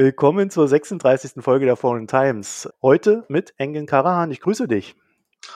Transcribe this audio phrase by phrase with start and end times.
[0.00, 1.42] Willkommen zur 36.
[1.42, 2.68] Folge der Foreign Times.
[2.82, 4.30] Heute mit Engen Karahan.
[4.30, 4.94] Ich grüße dich.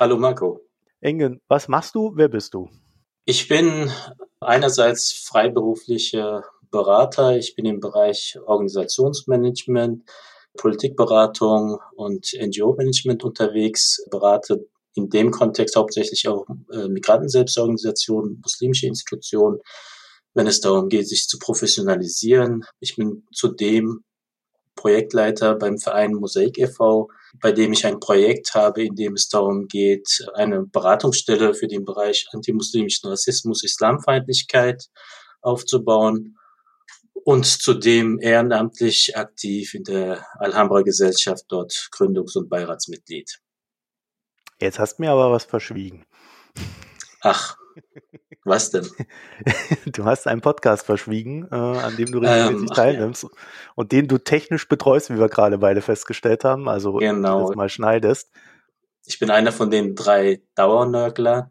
[0.01, 0.59] Hallo Marco.
[1.01, 2.11] Engen, was machst du?
[2.17, 2.69] Wer bist du?
[3.25, 3.93] Ich bin
[4.41, 6.43] einerseits freiberuflicher
[6.73, 7.37] Berater.
[7.37, 10.11] Ich bin im Bereich Organisationsmanagement,
[10.59, 14.67] Politikberatung und NGO-Management unterwegs, berate
[14.97, 19.61] in dem Kontext hauptsächlich auch äh, Migranten-Selbstorganisationen, muslimische Institutionen,
[20.35, 22.65] wenn es darum geht, sich zu professionalisieren.
[22.81, 24.03] Ich bin zudem
[24.75, 27.09] Projektleiter beim Verein Mosaik e.V.,
[27.41, 31.85] bei dem ich ein Projekt habe, in dem es darum geht, eine Beratungsstelle für den
[31.85, 34.89] Bereich antimuslimischen Rassismus, Islamfeindlichkeit
[35.41, 36.37] aufzubauen
[37.25, 43.41] und zudem ehrenamtlich aktiv in der Alhambra Gesellschaft dort Gründungs- und Beiratsmitglied.
[44.61, 46.05] Jetzt hast du mir aber was verschwiegen.
[47.21, 47.57] Ach,
[48.45, 48.89] was denn?
[49.87, 53.29] Du hast einen Podcast verschwiegen, äh, an dem du regelmäßig ähm, teilnimmst ja.
[53.75, 57.49] und den du technisch betreust, wie wir gerade beide festgestellt haben, also genau.
[57.49, 58.31] das mal schneidest.
[59.07, 61.51] Ich bin einer von den drei Dauernörgler,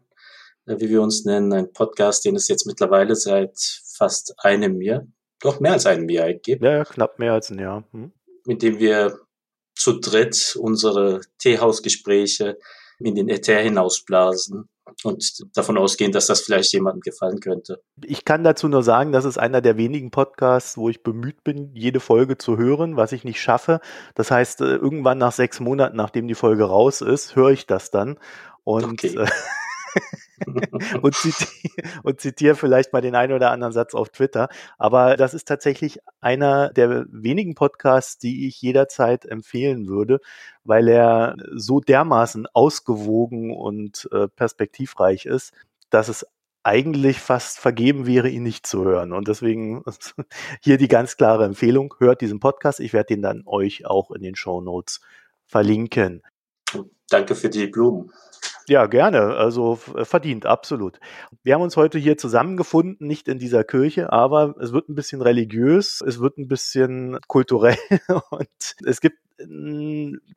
[0.66, 3.58] äh, wie wir uns nennen, ein Podcast, den es jetzt mittlerweile seit
[3.96, 5.06] fast einem Jahr,
[5.40, 6.62] doch mehr als einem Jahr gibt.
[6.62, 7.84] Ja, knapp mehr als ein Jahr.
[7.92, 8.12] Hm.
[8.44, 9.18] Mit dem wir
[9.74, 12.58] zu dritt unsere Teehausgespräche
[12.98, 14.68] in den Äther hinausblasen
[15.04, 17.82] und davon ausgehen, dass das vielleicht jemandem gefallen könnte.
[18.04, 21.70] Ich kann dazu nur sagen, das ist einer der wenigen Podcasts, wo ich bemüht bin,
[21.74, 23.80] jede Folge zu hören, was ich nicht schaffe.
[24.14, 27.90] Das heißt, äh, irgendwann nach sechs Monaten, nachdem die Folge raus ist, höre ich das
[27.90, 28.18] dann.
[28.64, 29.26] Und okay.
[31.02, 31.50] Und, zitiere,
[32.02, 34.48] und zitiere vielleicht mal den einen oder anderen Satz auf Twitter.
[34.78, 40.20] Aber das ist tatsächlich einer der wenigen Podcasts, die ich jederzeit empfehlen würde,
[40.64, 45.52] weil er so dermaßen ausgewogen und äh, perspektivreich ist,
[45.90, 46.26] dass es
[46.64, 49.12] eigentlich fast vergeben wäre, ihn nicht zu hören.
[49.12, 49.82] Und deswegen
[50.60, 52.80] hier die ganz klare Empfehlung, hört diesen Podcast.
[52.80, 55.00] Ich werde den dann euch auch in den Show Notes
[55.44, 56.22] verlinken.
[57.08, 58.10] Danke für die Blumen.
[58.68, 59.36] Ja, gerne.
[59.36, 60.98] Also verdient, absolut.
[61.42, 65.20] Wir haben uns heute hier zusammengefunden, nicht in dieser Kirche, aber es wird ein bisschen
[65.20, 67.76] religiös, es wird ein bisschen kulturell
[68.30, 68.48] und
[68.86, 69.18] es gibt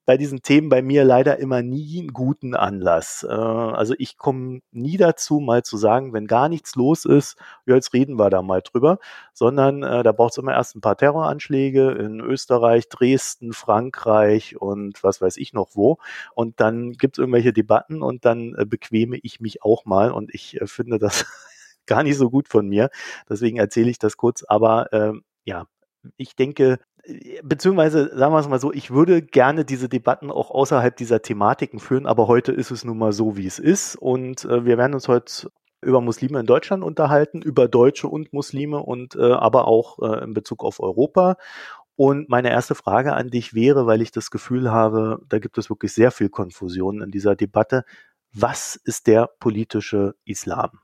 [0.05, 3.25] bei diesen Themen bei mir leider immer nie einen guten Anlass.
[3.27, 7.93] Äh, also ich komme nie dazu, mal zu sagen, wenn gar nichts los ist, jetzt
[7.93, 8.99] reden wir da mal drüber,
[9.33, 15.03] sondern äh, da braucht es immer erst ein paar Terroranschläge in Österreich, Dresden, Frankreich und
[15.03, 15.97] was weiß ich noch wo.
[16.33, 20.33] Und dann gibt es irgendwelche Debatten und dann äh, bequeme ich mich auch mal und
[20.33, 21.25] ich finde das
[21.85, 22.89] gar nicht so gut von mir.
[23.29, 24.43] Deswegen erzähle ich das kurz.
[24.43, 25.67] Aber ähm, ja,
[26.17, 26.79] ich denke,
[27.43, 31.79] beziehungsweise sagen wir es mal so, ich würde gerne diese Debatten auch außerhalb dieser Thematiken
[31.79, 33.95] führen, aber heute ist es nun mal so, wie es ist.
[33.95, 35.51] Und äh, wir werden uns heute
[35.81, 40.33] über Muslime in Deutschland unterhalten, über Deutsche und Muslime und äh, aber auch äh, in
[40.33, 41.37] Bezug auf Europa.
[41.95, 45.69] Und meine erste Frage an dich wäre, weil ich das Gefühl habe, da gibt es
[45.69, 47.85] wirklich sehr viel Konfusion in dieser Debatte.
[48.33, 50.79] Was ist der politische Islam?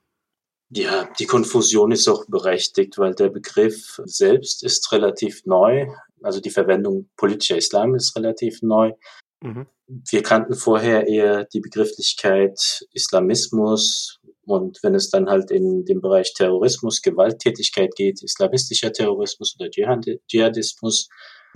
[0.74, 5.88] Ja, die Konfusion ist auch berechtigt, weil der Begriff selbst ist relativ neu.
[6.24, 8.94] Also die Verwendung politischer Islam ist relativ neu.
[9.42, 9.68] Mhm.
[9.88, 16.34] Wir kannten vorher eher die Begrifflichkeit Islamismus und wenn es dann halt in den Bereich
[16.34, 21.10] Terrorismus, Gewalttätigkeit geht, islamistischer Terrorismus oder Dschihadismus.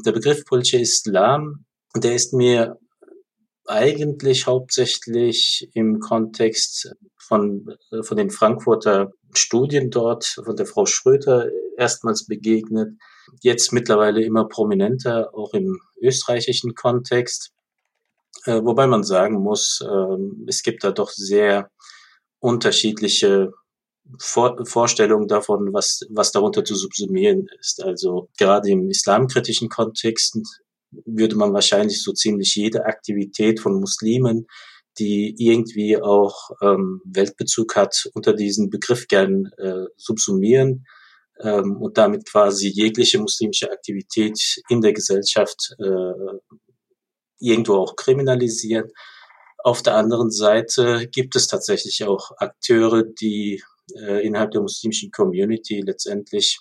[0.06, 1.66] Der Begriff politischer Islam,
[1.96, 2.78] der ist mir
[3.66, 11.50] eigentlich hauptsächlich im Kontext von, äh, von den Frankfurter Studien dort, von der Frau Schröter
[11.78, 12.94] erstmals begegnet,
[13.42, 17.52] jetzt mittlerweile immer prominenter, auch im österreichischen Kontext.
[18.46, 20.18] Äh, wobei man sagen muss, äh,
[20.48, 21.70] es gibt da doch sehr
[22.40, 23.52] unterschiedliche
[24.20, 27.84] Vor Vorstellungen davon, was, was darunter zu subsumieren ist.
[27.84, 30.38] Also gerade im islamkritischen Kontext
[31.06, 34.48] würde man wahrscheinlich so ziemlich jede Aktivität von Muslimen,
[34.98, 40.86] die irgendwie auch ähm, Weltbezug hat, unter diesen Begriff gern äh, subsumieren
[41.40, 44.40] ähm, und damit quasi jegliche muslimische Aktivität
[44.70, 46.38] in der Gesellschaft äh,
[47.40, 48.90] irgendwo auch kriminalisieren.
[49.64, 53.64] Auf der anderen Seite gibt es tatsächlich auch Akteure, die
[53.96, 56.60] äh, innerhalb der muslimischen Community letztendlich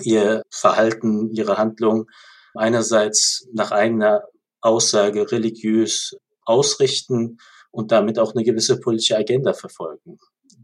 [0.00, 2.06] ihr Verhalten, ihre Handlung
[2.54, 4.24] einerseits nach eigener
[4.60, 7.38] Aussage religiös ausrichten
[7.70, 10.18] und damit auch eine gewisse politische Agenda verfolgen.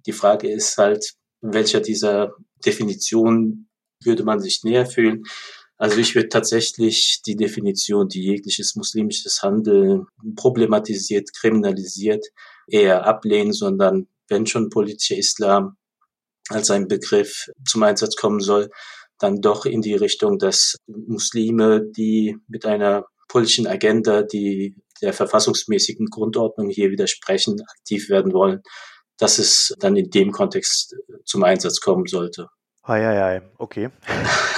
[0.07, 2.35] Die Frage ist halt, welcher dieser
[2.65, 3.69] Definition
[4.03, 5.25] würde man sich näher fühlen?
[5.77, 10.07] Also ich würde tatsächlich die Definition, die jegliches muslimisches Handeln
[10.37, 12.27] problematisiert, kriminalisiert,
[12.69, 15.77] eher ablehnen, sondern wenn schon politischer Islam
[16.51, 18.71] als ein Begriff zum Einsatz kommen soll,
[19.20, 26.06] dann doch in die Richtung, dass Muslime, die mit einer politischen Agenda, die der verfassungsmäßigen
[26.06, 28.62] Grundordnung hier widersprechen, aktiv werden wollen,
[29.19, 32.49] dass es dann in dem Kontext zum Einsatz kommen sollte.
[32.82, 33.90] Eieiei, okay.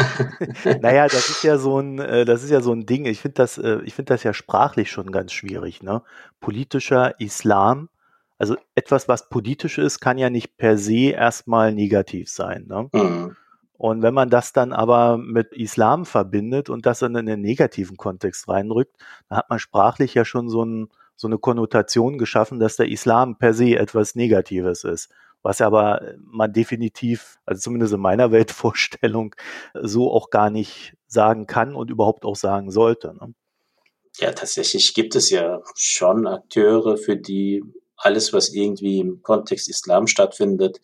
[0.80, 3.04] naja, das ist ja so ein, äh, das ist ja so ein Ding.
[3.04, 6.02] Ich finde das, äh, ich finde das ja sprachlich schon ganz schwierig, ne?
[6.40, 7.90] Politischer Islam,
[8.38, 12.88] also etwas, was politisch ist, kann ja nicht per se erstmal negativ sein, ne?
[12.92, 13.36] Mhm.
[13.82, 17.96] Und wenn man das dann aber mit Islam verbindet und das dann in den negativen
[17.96, 18.94] Kontext reinrückt,
[19.28, 23.38] dann hat man sprachlich ja schon so, ein, so eine Konnotation geschaffen, dass der Islam
[23.38, 25.10] per se etwas Negatives ist
[25.44, 29.34] was aber man definitiv, also zumindest in meiner Weltvorstellung,
[29.74, 33.12] so auch gar nicht sagen kann und überhaupt auch sagen sollte.
[33.14, 33.34] Ne?
[34.18, 37.64] Ja, tatsächlich gibt es ja schon Akteure, für die
[37.96, 40.80] alles, was irgendwie im Kontext Islam stattfindet,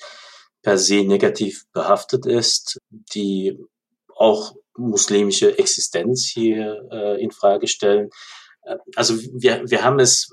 [0.62, 3.58] per se negativ behaftet ist, die
[4.16, 8.10] auch muslimische Existenz hier äh, in Frage stellen.
[8.62, 10.28] Äh, also wir, wir haben es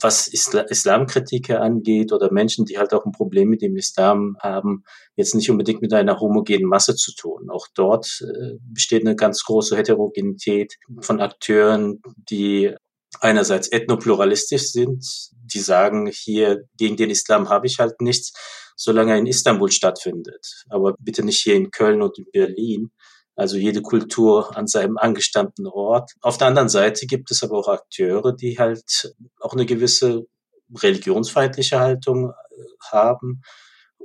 [0.00, 4.84] was Isla Islamkritiker angeht oder Menschen, die halt auch ein Problem mit dem Islam haben,
[5.16, 7.50] jetzt nicht unbedingt mit einer homogenen Masse zu tun.
[7.50, 12.74] Auch dort äh, besteht eine ganz große Heterogenität von Akteuren, die
[13.20, 18.32] einerseits ethnopluralistisch sind, die sagen, hier gegen den Islam habe ich halt nichts,
[18.78, 22.90] solange er in Istanbul stattfindet, aber bitte nicht hier in Köln und in Berlin
[23.38, 26.10] also jede Kultur an seinem angestammten Ort.
[26.22, 30.26] Auf der anderen Seite gibt es aber auch Akteure, die halt auch eine gewisse
[30.74, 33.42] religionsfeindliche Haltung äh, haben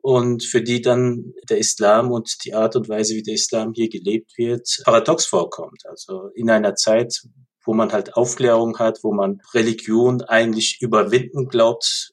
[0.04, 3.90] und für die dann der Islam und die Art und Weise, wie der Islam hier
[3.90, 5.81] gelebt wird, paradox vorkommt.
[5.86, 7.24] Also in einer Zeit,
[7.66, 12.12] wo man halt Aufklärung hat, wo man Religion eigentlich überwinden glaubt,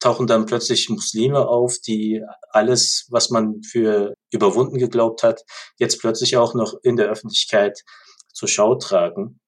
[0.00, 5.42] tauchen dann plötzlich Muslime auf, die alles, was man für überwunden geglaubt hat,
[5.78, 7.84] jetzt plötzlich auch noch in der Öffentlichkeit
[8.32, 9.38] zur Schau tragen.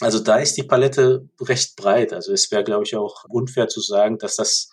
[0.00, 2.12] Also da ist die Palette recht breit.
[2.12, 4.68] Also es wäre, glaube ich, auch unfair zu sagen, dass das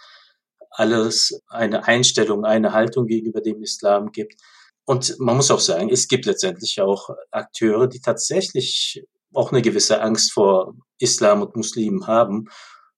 [0.70, 4.42] alles eine Einstellung, eine Haltung gegenüber dem Islam gibt.
[4.86, 10.02] Und man muss auch sagen, es gibt letztendlich auch Akteure, die tatsächlich auch eine gewisse
[10.02, 12.50] Angst vor Islam und Muslimen haben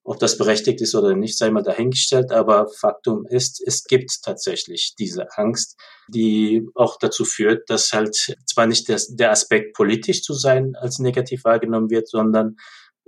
[0.06, 2.32] ob das berechtigt ist oder nicht, sei mal dahingestellt.
[2.32, 8.16] Aber Faktum ist, es gibt tatsächlich diese Angst, die auch dazu führt, dass halt
[8.46, 12.56] zwar nicht das, der Aspekt politisch zu sein als negativ wahrgenommen wird, sondern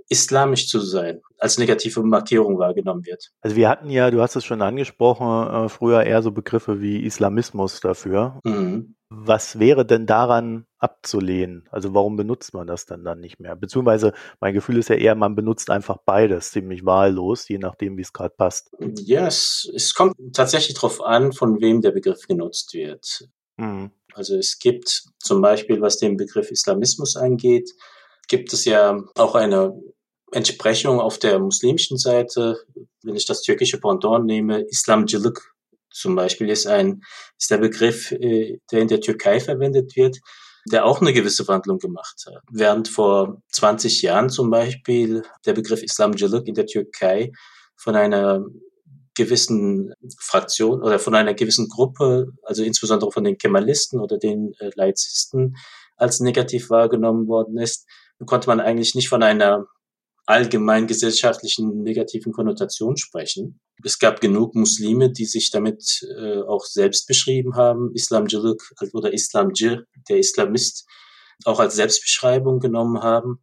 [0.08, 3.30] islamisch zu sein, als negative Markierung wahrgenommen wird.
[3.42, 7.04] Also wir hatten ja, du hast es schon angesprochen, äh, früher eher so Begriffe wie
[7.04, 8.40] Islamismus dafür.
[8.42, 8.96] Mhm.
[9.10, 11.66] Was wäre denn daran abzulehnen?
[11.70, 13.56] Also warum benutzt man das denn dann nicht mehr?
[13.56, 18.02] Beziehungsweise mein Gefühl ist ja eher, man benutzt einfach beides ziemlich wahllos, je nachdem, wie
[18.02, 18.70] es gerade passt.
[18.98, 23.28] Ja, es, es kommt tatsächlich darauf an, von wem der Begriff genutzt wird.
[23.56, 23.92] Mhm.
[24.12, 27.70] Also es gibt zum Beispiel, was den Begriff Islamismus angeht,
[28.28, 29.74] gibt es ja auch eine
[30.32, 32.58] Entsprechung auf der muslimischen Seite.
[33.02, 35.54] Wenn ich das türkische Pendant nehme, Islamcılık
[35.98, 37.02] zum Beispiel ist ein,
[37.38, 40.18] ist der Begriff, äh, der in der Türkei verwendet wird,
[40.70, 42.42] der auch eine gewisse Wandlung gemacht hat.
[42.50, 47.32] Während vor 20 Jahren zum Beispiel der Begriff Islamcılık in der Türkei
[47.76, 48.44] von einer
[49.14, 54.70] gewissen Fraktion oder von einer gewissen Gruppe, also insbesondere von den Kemalisten oder den äh,
[54.74, 55.56] Laizisten,
[55.96, 57.86] als negativ wahrgenommen worden ist,
[58.26, 59.66] konnte man eigentlich nicht von einer
[60.28, 63.60] allgemein gesellschaftlichen negativen Konnotation sprechen.
[63.82, 67.94] Es gab genug Muslime, die sich damit äh, auch selbst beschrieben haben.
[67.94, 68.60] Islamcılık
[68.92, 70.86] oder Islamcı, der Islamist,
[71.44, 73.42] auch als Selbstbeschreibung genommen haben.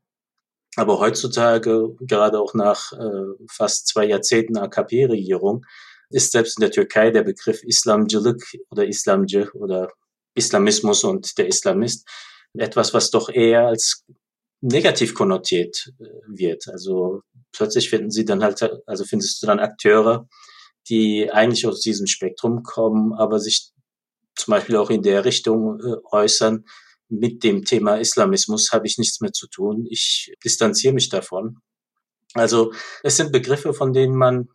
[0.76, 5.66] Aber heutzutage, gerade auch nach äh, fast zwei Jahrzehnten AKP-Regierung,
[6.12, 9.92] ist selbst in der Türkei der Begriff Islamcılık oder Islamcı oder
[10.36, 12.08] Islamismus und der Islamist
[12.54, 14.06] etwas, was doch eher als
[14.66, 16.68] negativ konnotiert äh, wird.
[16.68, 20.28] Also plötzlich finden sie dann halt, also findest du dann Akteure,
[20.90, 23.72] die eigentlich aus diesem Spektrum kommen, aber sich
[24.36, 26.66] zum Beispiel auch in der Richtung äh, äußern,
[27.08, 29.86] mit dem Thema Islamismus habe ich nichts mehr zu tun.
[29.90, 31.60] Ich distanziere mich davon.
[32.34, 34.50] Also es sind Begriffe, von denen man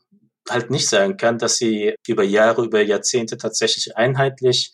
[0.48, 4.72] halt nicht sagen kann, dass sie über Jahre, über Jahrzehnte tatsächlich einheitlich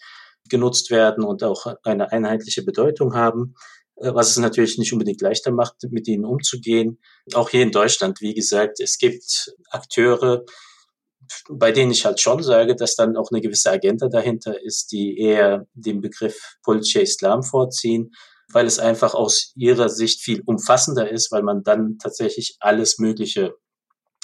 [0.49, 3.55] genutzt werden und auch eine einheitliche Bedeutung haben.
[3.97, 6.99] Äh, was es natürlich nicht unbedingt leichter macht, mit ihnen umzugehen.
[7.35, 10.45] Auch hier in Deutschland, wie gesagt, es gibt Akteure,
[11.51, 15.19] bei denen ich halt schon sage, dass dann auch eine gewisse Agenda dahinter ist, die
[15.19, 18.13] eher den Begriff politischer Islam vorziehen,
[18.53, 23.55] weil es einfach aus ihrer Sicht viel umfassender ist, weil man dann tatsächlich alles Mögliche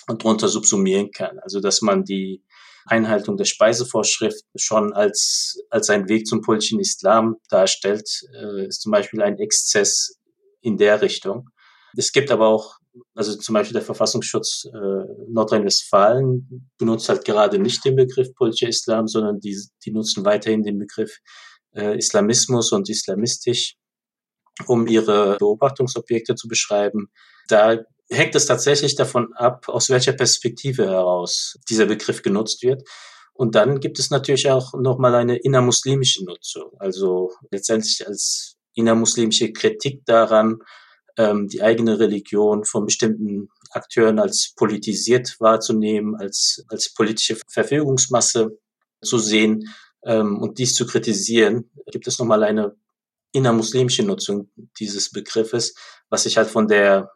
[0.06, 1.38] drunter subsumieren kann.
[1.40, 2.44] Also dass man die
[2.86, 8.92] Einhaltung der Speisevorschrift schon als, als ein Weg zum politischen Islam darstellt, äh, ist zum
[8.92, 10.18] Beispiel ein Exzess
[10.60, 11.48] in der Richtung.
[11.96, 12.76] Es gibt aber auch,
[13.14, 19.06] also zum Beispiel der Verfassungsschutz äh, Nordrhein-Westfalen benutzt halt gerade nicht den Begriff politischer Islam,
[19.06, 21.18] sondern die, die nutzen weiterhin den Begriff
[21.74, 23.76] äh, Islamismus und islamistisch,
[24.66, 27.10] um ihre Beobachtungsobjekte zu beschreiben.
[27.48, 27.78] Da
[28.12, 32.82] hängt es tatsächlich davon ab, aus welcher Perspektive heraus dieser Begriff genutzt wird.
[33.34, 40.04] Und dann gibt es natürlich auch nochmal eine innermuslimische Nutzung, also letztendlich als innermuslimische Kritik
[40.04, 40.58] daran,
[41.16, 48.58] ähm, die eigene Religion von bestimmten Akteuren als politisiert wahrzunehmen, als, als politische Verfügungsmasse
[49.02, 49.68] zu sehen
[50.04, 52.76] ähm, und dies zu kritisieren, gibt es nochmal eine
[53.32, 55.74] innermuslimische Nutzung dieses Begriffes,
[56.10, 57.10] was sich halt von der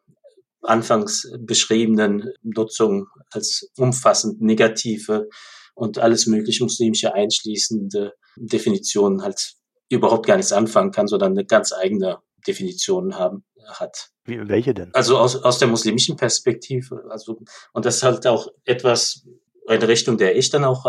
[0.66, 5.28] anfangs beschriebenen Nutzung als umfassend negative
[5.74, 9.54] und alles mögliche muslimische einschließende Definition halt
[9.88, 14.10] überhaupt gar nichts anfangen kann, sondern eine ganz eigene Definition haben, hat.
[14.24, 14.94] Wie, welche denn?
[14.94, 17.04] Also aus, aus der muslimischen Perspektive.
[17.10, 17.40] Also,
[17.72, 19.26] und das ist halt auch etwas,
[19.66, 20.86] eine Richtung, der ich dann auch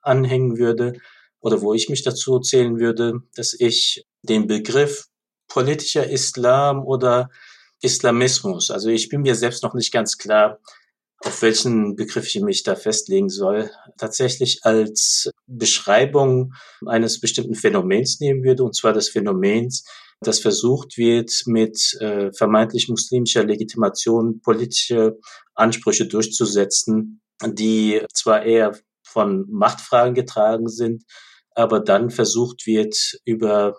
[0.00, 0.94] anhängen würde
[1.40, 5.06] oder wo ich mich dazu zählen würde, dass ich den Begriff
[5.48, 7.30] politischer Islam oder
[7.82, 8.70] Islamismus.
[8.70, 10.58] Also ich bin mir selbst noch nicht ganz klar,
[11.20, 16.52] auf welchen Begriff ich mich da festlegen soll, tatsächlich als Beschreibung
[16.84, 19.84] eines bestimmten Phänomens nehmen würde, und zwar des Phänomens,
[20.20, 25.18] das versucht wird, mit äh, vermeintlich muslimischer Legitimation politische
[25.54, 31.04] Ansprüche durchzusetzen, die zwar eher von Machtfragen getragen sind,
[31.54, 33.76] aber dann versucht wird, über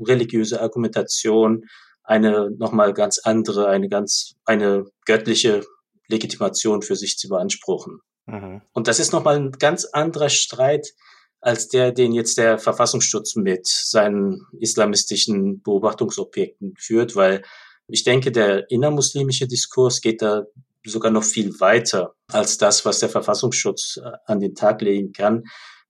[0.00, 1.64] religiöse Argumentation
[2.04, 5.64] eine nochmal ganz andere, eine ganz, eine göttliche
[6.08, 8.00] Legitimation für sich zu beanspruchen.
[8.26, 8.62] Mhm.
[8.72, 10.92] Und das ist nochmal ein ganz anderer Streit
[11.40, 17.42] als der, den jetzt der Verfassungsschutz mit seinen islamistischen Beobachtungsobjekten führt, weil
[17.86, 20.44] ich denke, der innermuslimische Diskurs geht da
[20.86, 25.44] sogar noch viel weiter als das, was der Verfassungsschutz äh, an den Tag legen kann.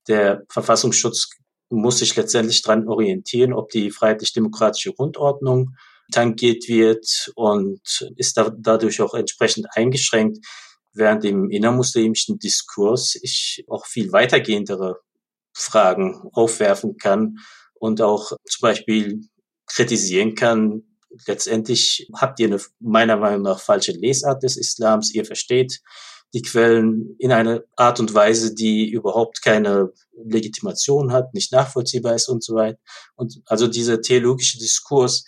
[0.07, 1.29] Der Verfassungsschutz
[1.69, 5.75] muss sich letztendlich dran orientieren, ob die freiheitlich-demokratische Grundordnung
[6.11, 7.81] tangiert wird und
[8.17, 10.45] ist da, dadurch auch entsprechend eingeschränkt,
[10.93, 14.99] während im innermuslimischen Diskurs ich auch viel weitergehendere
[15.53, 17.37] Fragen aufwerfen kann
[17.73, 19.21] und auch zum Beispiel
[19.67, 20.83] kritisieren kann,
[21.27, 25.81] letztendlich habt ihr eine meiner Meinung nach falsche Lesart des Islams, ihr versteht
[26.33, 32.27] die Quellen in einer Art und Weise, die überhaupt keine Legitimation hat, nicht nachvollziehbar ist
[32.27, 32.77] und so weiter.
[33.15, 35.25] Und also dieser theologische Diskurs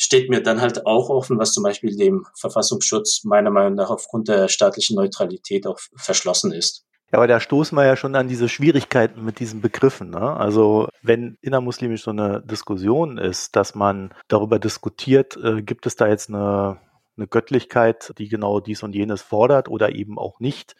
[0.00, 4.28] steht mir dann halt auch offen, was zum Beispiel dem Verfassungsschutz meiner Meinung nach aufgrund
[4.28, 6.86] der staatlichen Neutralität auch verschlossen ist.
[7.12, 10.08] Ja, aber da stoßen wir ja schon an diese Schwierigkeiten mit diesen Begriffen.
[10.08, 10.36] Ne?
[10.36, 16.08] Also wenn innermuslimisch so eine Diskussion ist, dass man darüber diskutiert, äh, gibt es da
[16.08, 16.78] jetzt eine,
[17.18, 20.76] eine Göttlichkeit, die genau dies und jenes fordert oder eben auch nicht,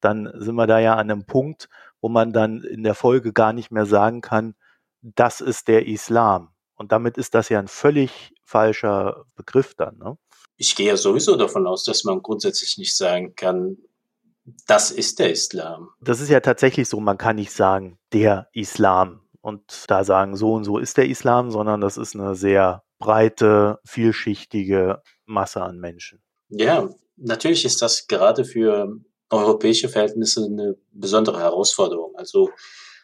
[0.00, 1.68] dann sind wir da ja an einem Punkt,
[2.00, 4.54] wo man dann in der Folge gar nicht mehr sagen kann,
[5.02, 6.51] das ist der Islam.
[6.74, 9.98] Und damit ist das ja ein völlig falscher Begriff dann.
[9.98, 10.16] Ne?
[10.56, 13.78] Ich gehe ja sowieso davon aus, dass man grundsätzlich nicht sagen kann,
[14.66, 15.90] das ist der Islam.
[16.00, 20.54] Das ist ja tatsächlich so, man kann nicht sagen, der Islam und da sagen, so
[20.54, 26.22] und so ist der Islam, sondern das ist eine sehr breite, vielschichtige Masse an Menschen.
[26.48, 28.96] Ja, natürlich ist das gerade für
[29.30, 32.14] europäische Verhältnisse eine besondere Herausforderung.
[32.16, 32.50] Also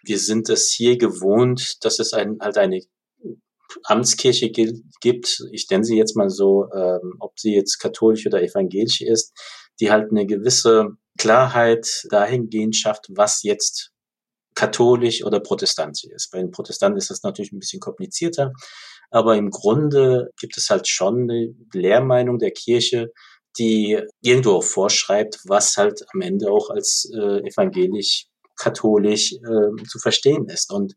[0.04, 2.82] wir sind es hier gewohnt, dass es ein, halt eine
[3.84, 9.00] Amtskirche gibt, ich nenne sie jetzt mal so, ähm, ob sie jetzt katholisch oder evangelisch
[9.00, 9.32] ist,
[9.80, 13.90] die halt eine gewisse Klarheit dahingehend schafft, was jetzt
[14.54, 16.30] katholisch oder protestantisch ist.
[16.30, 18.52] Bei den Protestanten ist das natürlich ein bisschen komplizierter,
[19.10, 23.12] aber im Grunde gibt es halt schon eine Lehrmeinung der Kirche,
[23.58, 29.98] die irgendwo auch vorschreibt, was halt am Ende auch als äh, evangelisch, katholisch äh, zu
[29.98, 30.72] verstehen ist.
[30.72, 30.94] Und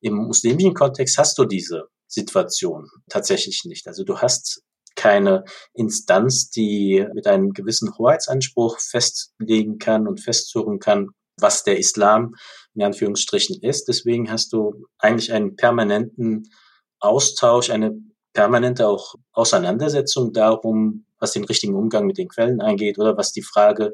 [0.00, 3.86] im muslimischen Kontext hast du diese Situation tatsächlich nicht.
[3.86, 4.62] Also du hast
[4.94, 11.08] keine Instanz, die mit einem gewissen Hoheitsanspruch festlegen kann und festzurren kann,
[11.40, 12.34] was der Islam
[12.74, 13.88] in Anführungsstrichen ist.
[13.88, 16.50] Deswegen hast du eigentlich einen permanenten
[17.00, 17.94] Austausch, eine
[18.34, 23.42] permanente auch Auseinandersetzung darum, was den richtigen Umgang mit den Quellen angeht oder was die
[23.42, 23.92] Frage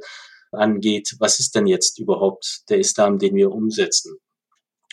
[0.50, 4.18] angeht, was ist denn jetzt überhaupt der Islam, den wir umsetzen?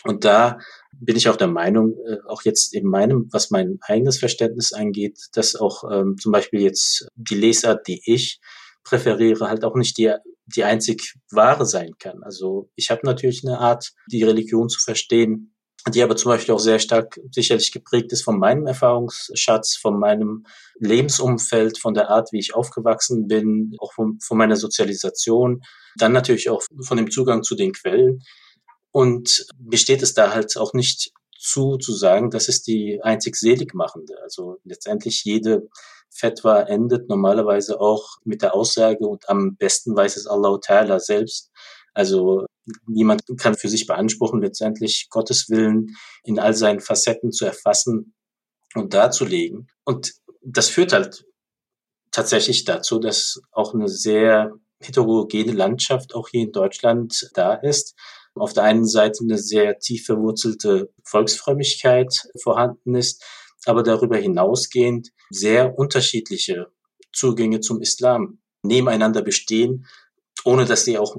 [0.04, 0.58] Und da
[0.92, 5.18] bin ich auch der Meinung, äh, auch jetzt in meinem, was mein eigenes Verständnis angeht,
[5.32, 8.40] dass auch ähm, zum Beispiel jetzt die Lesart, die ich
[8.84, 10.14] präferiere, halt auch nicht die
[10.46, 12.22] die einzig wahre sein kann.
[12.22, 15.52] Also ich habe natürlich eine Art, die Religion zu verstehen,
[15.92, 20.44] die aber zum Beispiel auch sehr stark sicherlich geprägt ist von meinem Erfahrungsschatz, von meinem
[20.78, 25.62] Lebensumfeld, von der Art, wie ich aufgewachsen bin, auch von, von meiner Sozialisation,
[25.96, 28.20] dann natürlich auch von dem Zugang zu den Quellen.
[28.96, 34.14] Und besteht es da halt auch nicht zu, zu sagen, das ist die einzig seligmachende.
[34.22, 35.68] Also letztendlich jede
[36.08, 41.50] Fetwa endet normalerweise auch mit der Aussage und am besten weiß es Allah Ta'ala selbst.
[41.92, 42.46] Also
[42.86, 48.14] niemand kann für sich beanspruchen, letztendlich Gottes Willen in all seinen Facetten zu erfassen
[48.74, 49.68] und darzulegen.
[49.84, 51.26] Und das führt halt
[52.12, 57.94] tatsächlich dazu, dass auch eine sehr heterogene Landschaft auch hier in Deutschland da ist.
[58.36, 63.24] Auf der einen Seite eine sehr tief verwurzelte Volksfrömmigkeit vorhanden ist,
[63.64, 66.68] aber darüber hinausgehend sehr unterschiedliche
[67.12, 69.86] Zugänge zum Islam nebeneinander bestehen,
[70.44, 71.16] ohne dass sie auch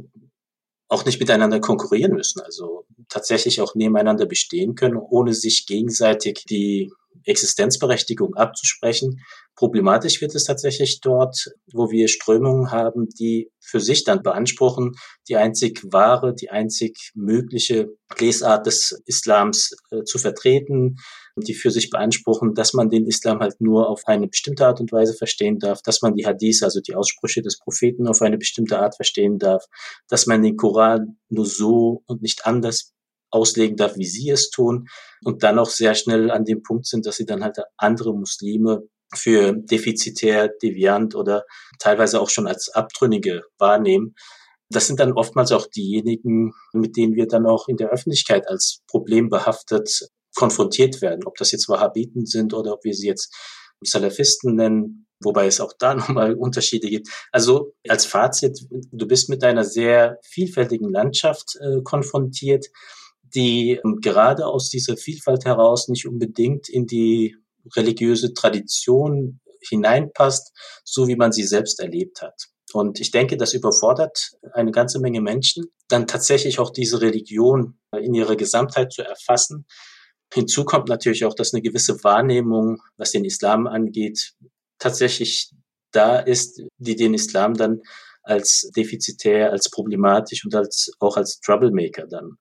[0.89, 6.91] auch nicht miteinander konkurrieren müssen, also tatsächlich auch nebeneinander bestehen können, ohne sich gegenseitig die
[7.23, 9.21] Existenzberechtigung abzusprechen.
[9.55, 14.95] Problematisch wird es tatsächlich dort, wo wir Strömungen haben, die für sich dann beanspruchen,
[15.27, 20.97] die einzig wahre, die einzig mögliche Lesart des Islams äh, zu vertreten,
[21.35, 24.91] die für sich beanspruchen, dass man den Islam halt nur auf eine bestimmte Art und
[24.91, 28.79] Weise verstehen darf, dass man die Hadith, also die Aussprüche des Propheten auf eine bestimmte
[28.79, 29.65] Art verstehen darf,
[30.07, 32.93] dass man den Koran nur so und nicht anders
[33.31, 34.87] auslegen darf, wie sie es tun
[35.23, 38.83] und dann auch sehr schnell an dem Punkt sind, dass sie dann halt andere Muslime
[39.15, 41.45] für defizitär, deviant oder
[41.79, 44.15] teilweise auch schon als Abtrünnige wahrnehmen.
[44.69, 48.81] Das sind dann oftmals auch diejenigen, mit denen wir dann auch in der Öffentlichkeit als
[48.87, 51.25] problembehaftet konfrontiert werden.
[51.25, 53.33] Ob das jetzt Wahhabiten sind oder ob wir sie jetzt
[53.81, 57.07] Salafisten nennen, wobei es auch da nochmal Unterschiede gibt.
[57.31, 62.67] Also als Fazit, du bist mit einer sehr vielfältigen Landschaft äh, konfrontiert,
[63.35, 67.35] die ähm, gerade aus dieser Vielfalt heraus nicht unbedingt in die
[67.75, 70.51] religiöse Tradition hineinpasst,
[70.83, 72.47] so wie man sie selbst erlebt hat.
[72.73, 78.13] Und ich denke, das überfordert eine ganze Menge Menschen, dann tatsächlich auch diese Religion in
[78.13, 79.65] ihrer Gesamtheit zu erfassen,
[80.33, 84.33] Hinzu kommt natürlich auch, dass eine gewisse Wahrnehmung, was den Islam angeht,
[84.77, 85.51] tatsächlich
[85.91, 87.81] da ist, die den Islam dann
[88.23, 92.37] als defizitär, als problematisch und als auch als Troublemaker dann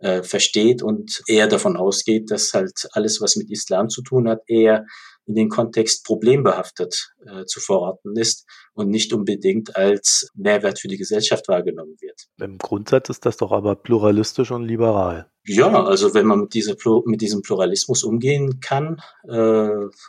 [0.00, 4.40] äh, versteht und eher davon ausgeht, dass halt alles, was mit Islam zu tun hat,
[4.46, 4.86] eher
[5.26, 10.96] in den Kontext problembehaftet äh, zu verorten ist und nicht unbedingt als Mehrwert für die
[10.96, 12.26] Gesellschaft wahrgenommen wird.
[12.40, 15.30] Im Grundsatz ist das doch aber pluralistisch und liberal.
[15.46, 19.32] Ja, also wenn man mit, dieser, mit diesem Pluralismus umgehen kann, äh,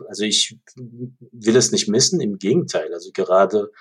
[0.08, 0.58] also ich
[1.32, 2.94] will es nicht missen, im Gegenteil.
[2.94, 3.72] Also gerade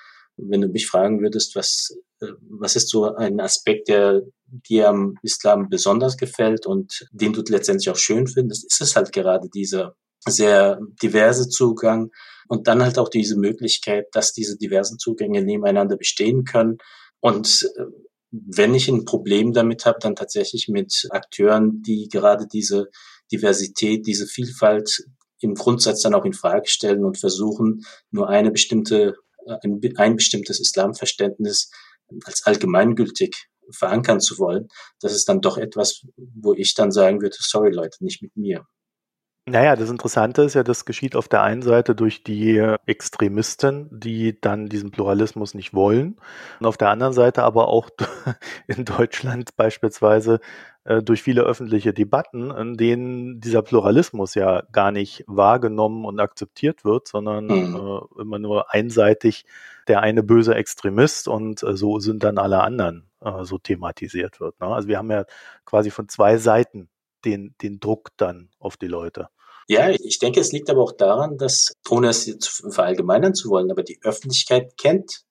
[0.48, 5.16] wenn du mich fragen würdest, was, äh, was ist so ein Aspekt, der dir am
[5.22, 9.94] Islam besonders gefällt und den du letztendlich auch schön findest, ist es halt gerade dieser
[10.26, 12.10] sehr diverse Zugang
[12.48, 16.78] und dann halt auch diese Möglichkeit, dass diese diversen Zugänge nebeneinander bestehen können.
[17.20, 17.84] Und äh,
[18.30, 22.88] wenn ich ein Problem damit habe, dann tatsächlich mit Akteuren, die gerade diese
[23.32, 25.04] Diversität, diese Vielfalt
[25.40, 29.14] im Grundsatz dann auch in Frage stellen und versuchen, nur eine bestimmte,
[29.62, 31.70] ein, ein bestimmtes Islamverständnis
[32.24, 34.68] als allgemeingültig verankern zu wollen.
[35.00, 38.66] Das ist dann doch etwas, wo ich dann sagen würde, sorry Leute, nicht mit mir.
[39.50, 44.40] Naja, das Interessante ist ja, das geschieht auf der einen Seite durch die Extremisten, die
[44.40, 46.18] dann diesen Pluralismus nicht wollen.
[46.60, 47.90] Und auf der anderen Seite aber auch
[48.68, 50.38] in Deutschland beispielsweise
[50.84, 56.84] äh, durch viele öffentliche Debatten, in denen dieser Pluralismus ja gar nicht wahrgenommen und akzeptiert
[56.84, 57.76] wird, sondern mhm.
[57.76, 59.46] äh, immer nur einseitig
[59.88, 63.06] der eine böse Extremist und äh, so sind dann alle anderen
[63.42, 64.58] so thematisiert wird.
[64.60, 64.68] Ne?
[64.68, 65.26] Also wir haben ja
[65.66, 66.88] quasi von zwei Seiten
[67.26, 69.28] den, den Druck dann auf die Leute.
[69.70, 73.70] Ja, ich denke, es liegt aber auch daran, dass, ohne es jetzt verallgemeinern zu wollen,
[73.70, 75.22] aber die Öffentlichkeit kennt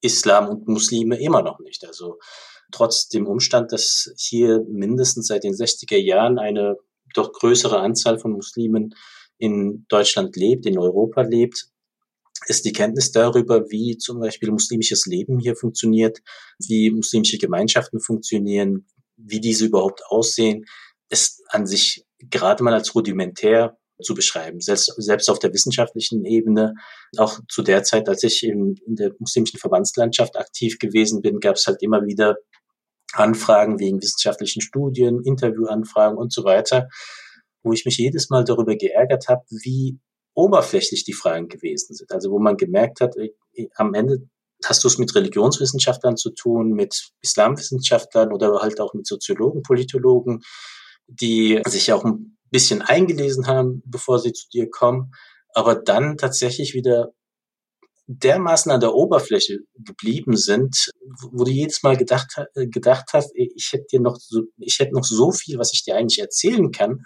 [0.00, 1.86] Islam und Muslime immer noch nicht.
[1.86, 2.18] Also
[2.72, 6.74] trotz dem Umstand, dass hier mindestens seit den 60er Jahren eine
[7.14, 8.96] doch größere Anzahl von Muslimen
[9.38, 11.68] in Deutschland lebt, in Europa lebt,
[12.48, 16.18] ist die Kenntnis darüber, wie zum Beispiel muslimisches Leben hier funktioniert,
[16.58, 20.64] wie muslimische Gemeinschaften funktionieren, wie diese überhaupt aussehen,
[21.10, 24.60] ist an sich gerade mal als rudimentär zu beschreiben.
[24.60, 26.74] Selbst, selbst auf der wissenschaftlichen Ebene,
[27.16, 31.56] auch zu der Zeit, als ich in, in der muslimischen Verbandslandschaft aktiv gewesen bin, gab
[31.56, 32.36] es halt immer wieder
[33.12, 36.88] Anfragen wegen wissenschaftlichen Studien, Interviewanfragen und so weiter,
[37.62, 39.98] wo ich mich jedes Mal darüber geärgert habe, wie
[40.34, 42.10] oberflächlich die Fragen gewesen sind.
[42.10, 44.26] Also wo man gemerkt hat, äh, am Ende
[44.64, 50.42] hast du es mit Religionswissenschaftlern zu tun, mit Islamwissenschaftlern oder halt auch mit Soziologen, Politologen,
[51.06, 55.12] die sich auch ein bisschen eingelesen haben, bevor sie zu dir kommen,
[55.54, 57.12] aber dann tatsächlich wieder
[58.06, 60.90] dermaßen an der Oberfläche geblieben sind,
[61.30, 65.04] wo du jedes Mal gedacht, gedacht hast, ich hätte dir noch so, ich hätte noch
[65.04, 67.02] so viel, was ich dir eigentlich erzählen kann,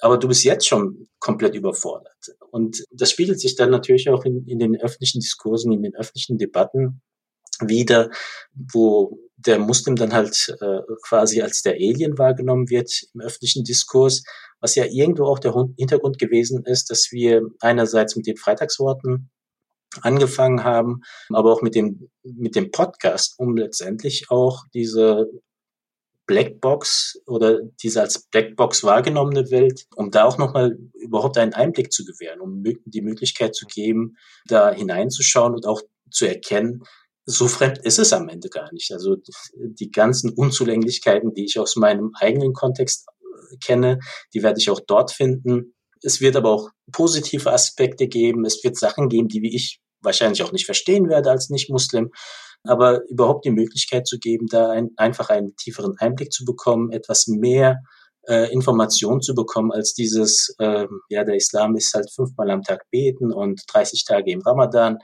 [0.00, 2.36] aber du bist jetzt schon komplett überfordert.
[2.50, 6.38] Und das spiegelt sich dann natürlich auch in, in den öffentlichen Diskursen, in den öffentlichen
[6.38, 7.02] Debatten
[7.60, 8.10] wieder,
[8.54, 14.24] wo der Muslim dann halt äh, quasi als der Alien wahrgenommen wird im öffentlichen Diskurs,
[14.60, 19.30] was ja irgendwo auch der Hintergrund gewesen ist, dass wir einerseits mit den Freitagsworten
[20.02, 25.28] angefangen haben, aber auch mit dem, mit dem Podcast, um letztendlich auch diese
[26.26, 32.04] Blackbox oder diese als Blackbox wahrgenommene Welt, um da auch nochmal überhaupt einen Einblick zu
[32.04, 36.82] gewähren, um die Möglichkeit zu geben, da hineinzuschauen und auch zu erkennen,
[37.30, 38.90] so fremd ist es am Ende gar nicht.
[38.90, 39.16] Also
[39.54, 43.98] die ganzen Unzulänglichkeiten, die ich aus meinem eigenen Kontext äh, kenne,
[44.32, 45.74] die werde ich auch dort finden.
[46.02, 48.46] Es wird aber auch positive Aspekte geben.
[48.46, 52.10] Es wird Sachen geben, die wie ich wahrscheinlich auch nicht verstehen werde als Nicht-Muslim.
[52.64, 57.26] Aber überhaupt die Möglichkeit zu geben, da ein, einfach einen tieferen Einblick zu bekommen, etwas
[57.26, 57.82] mehr
[58.26, 62.84] äh, Informationen zu bekommen als dieses, äh, ja, der Islam ist halt fünfmal am Tag
[62.90, 64.98] beten und 30 Tage im Ramadan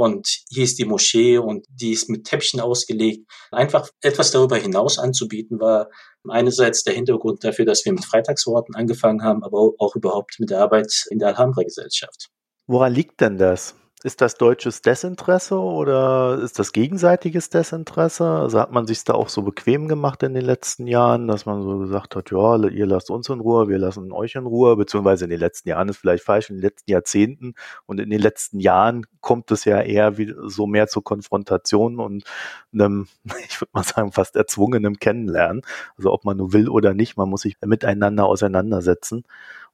[0.00, 3.30] und hier ist die Moschee und die ist mit Täppchen ausgelegt.
[3.50, 5.88] Einfach etwas darüber hinaus anzubieten war
[6.28, 10.60] einerseits der Hintergrund dafür, dass wir mit Freitagsworten angefangen haben, aber auch überhaupt mit der
[10.60, 12.28] Arbeit in der Alhambra-Gesellschaft.
[12.66, 13.74] Woran liegt denn das?
[14.02, 18.24] Ist das deutsches Desinteresse oder ist das gegenseitiges Desinteresse?
[18.26, 21.62] Also hat man sich da auch so bequem gemacht in den letzten Jahren, dass man
[21.62, 25.24] so gesagt hat, ja, ihr lasst uns in Ruhe, wir lassen euch in Ruhe, beziehungsweise
[25.24, 27.52] in den letzten Jahren ist vielleicht falsch, in den letzten Jahrzehnten
[27.84, 32.24] und in den letzten Jahren kommt es ja eher wie so mehr zur Konfrontation und
[32.72, 33.06] einem,
[33.46, 35.60] ich würde mal sagen, fast erzwungenem Kennenlernen.
[35.98, 39.24] Also ob man nur will oder nicht, man muss sich miteinander auseinandersetzen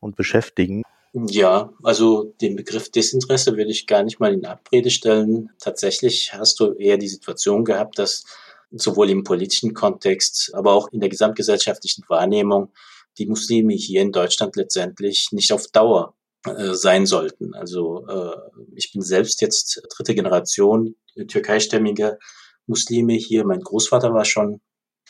[0.01, 0.83] und beschäftigen.
[1.12, 5.51] Ja, also den Begriff Desinteresse will ich gar nicht mal in Abrede stellen.
[5.59, 8.25] Tatsächlich hast du eher die Situation gehabt, dass
[8.71, 12.73] sowohl im politischen Kontext, aber auch in der gesamtgesellschaftlichen Wahrnehmung
[13.19, 16.14] die Muslime hier in Deutschland letztendlich nicht auf Dauer
[16.45, 17.55] äh, sein sollten.
[17.55, 18.37] Also äh,
[18.75, 20.97] ich bin selbst jetzt dritte Generation
[21.29, 22.19] türkeistämmiger
[22.66, 23.45] Muslime hier.
[23.47, 24.61] Mein Großvater war schon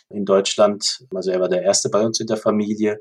[0.09, 3.01] in Deutschland, also er war der erste bei uns in der Familie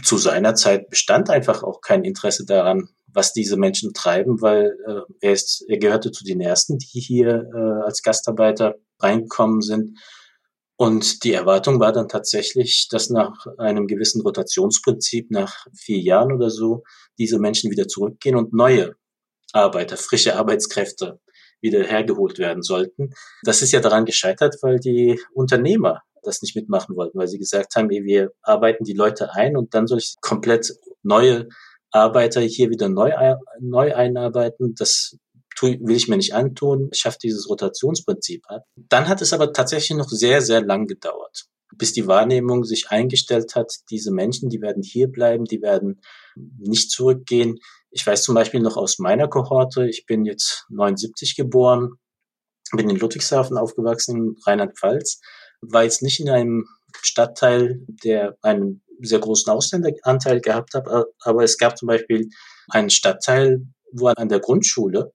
[0.00, 5.00] zu seiner Zeit bestand einfach auch kein Interesse daran, was diese Menschen treiben, weil äh,
[5.20, 9.98] er ist, er gehörte zu den ersten, die hier äh, als Gastarbeiter reingekommen sind.
[10.76, 16.48] Und die Erwartung war dann tatsächlich, dass nach einem gewissen Rotationsprinzip, nach vier Jahren oder
[16.48, 16.82] so,
[17.18, 18.94] diese Menschen wieder zurückgehen und neue
[19.52, 21.20] Arbeiter, frische Arbeitskräfte
[21.60, 23.10] wieder hergeholt werden sollten.
[23.44, 27.76] Das ist ja daran gescheitert, weil die Unternehmer das nicht mitmachen wollten, weil sie gesagt
[27.76, 31.48] haben, ey, wir arbeiten die Leute ein und dann soll ich komplett neue
[31.90, 33.12] Arbeiter hier wieder neu,
[33.60, 34.74] neu einarbeiten.
[34.74, 35.16] Das
[35.60, 36.88] will ich mir nicht antun.
[36.92, 38.64] Ich schaffe dieses Rotationsprinzip ab.
[38.76, 41.44] Dann hat es aber tatsächlich noch sehr, sehr lang gedauert,
[41.76, 46.00] bis die Wahrnehmung sich eingestellt hat, diese Menschen, die werden hier bleiben, die werden
[46.34, 47.58] nicht zurückgehen.
[47.90, 51.92] Ich weiß zum Beispiel noch aus meiner Kohorte, ich bin jetzt 79 geboren,
[52.74, 55.20] bin in Ludwigshafen aufgewachsen, in Rheinland-Pfalz
[55.62, 56.66] war jetzt nicht in einem
[57.00, 62.28] Stadtteil, der einen sehr großen Ausländeranteil gehabt hat, aber es gab zum Beispiel
[62.68, 65.12] einen Stadtteil, wo an der Grundschule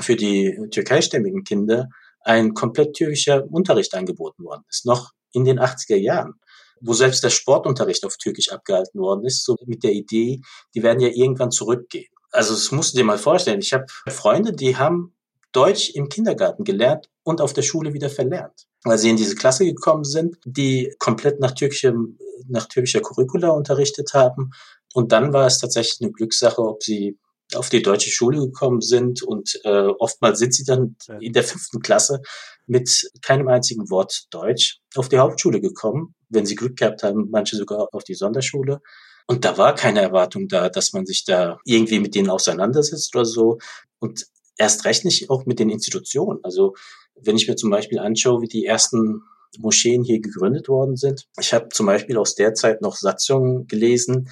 [0.00, 1.88] für die türkeistämmigen Kinder
[2.20, 6.34] ein komplett türkischer Unterricht angeboten worden ist, noch in den 80er Jahren,
[6.80, 10.40] wo selbst der Sportunterricht auf Türkisch abgehalten worden ist, so mit der Idee,
[10.74, 12.08] die werden ja irgendwann zurückgehen.
[12.30, 13.60] Also das musst du dir mal vorstellen.
[13.60, 15.15] Ich habe Freunde, die haben
[15.56, 19.64] Deutsch im Kindergarten gelernt und auf der Schule wieder verlernt weil sie in diese Klasse
[19.64, 24.52] gekommen sind, die komplett nach türkischem, nach türkischer Curricula unterrichtet haben.
[24.94, 27.18] Und dann war es tatsächlich eine Glückssache, ob sie
[27.54, 31.80] auf die deutsche Schule gekommen sind und äh, oftmals sind sie dann in der fünften
[31.80, 32.20] Klasse
[32.66, 36.14] mit keinem einzigen Wort Deutsch auf die Hauptschule gekommen.
[36.28, 38.80] Wenn sie Glück gehabt haben, manche sogar auf die Sonderschule.
[39.28, 43.24] Und da war keine Erwartung da, dass man sich da irgendwie mit denen auseinandersetzt oder
[43.24, 43.58] so.
[43.98, 46.40] Und erst recht nicht auch mit den Institutionen.
[46.42, 46.74] Also
[47.14, 49.22] wenn ich mir zum Beispiel anschaue, wie die ersten
[49.58, 51.26] Moscheen hier gegründet worden sind.
[51.40, 54.28] Ich habe zum Beispiel aus der Zeit noch Satzungen gelesen.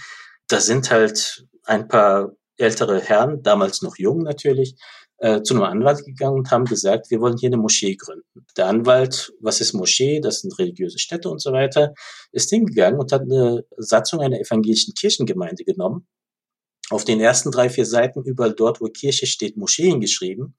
[0.49, 4.77] Da sind halt ein paar ältere Herren, damals noch jung natürlich,
[5.19, 8.47] äh, zu einem Anwalt gegangen und haben gesagt, wir wollen hier eine Moschee gründen.
[8.57, 10.21] Der Anwalt, was ist Moschee?
[10.21, 11.95] Das sind religiöse Städte und so weiter,
[12.33, 16.07] ist hingegangen und hat eine Satzung einer evangelischen Kirchengemeinde genommen.
[16.95, 20.55] Auf den ersten drei, vier Seiten überall dort, wo Kirche steht, Moscheen geschrieben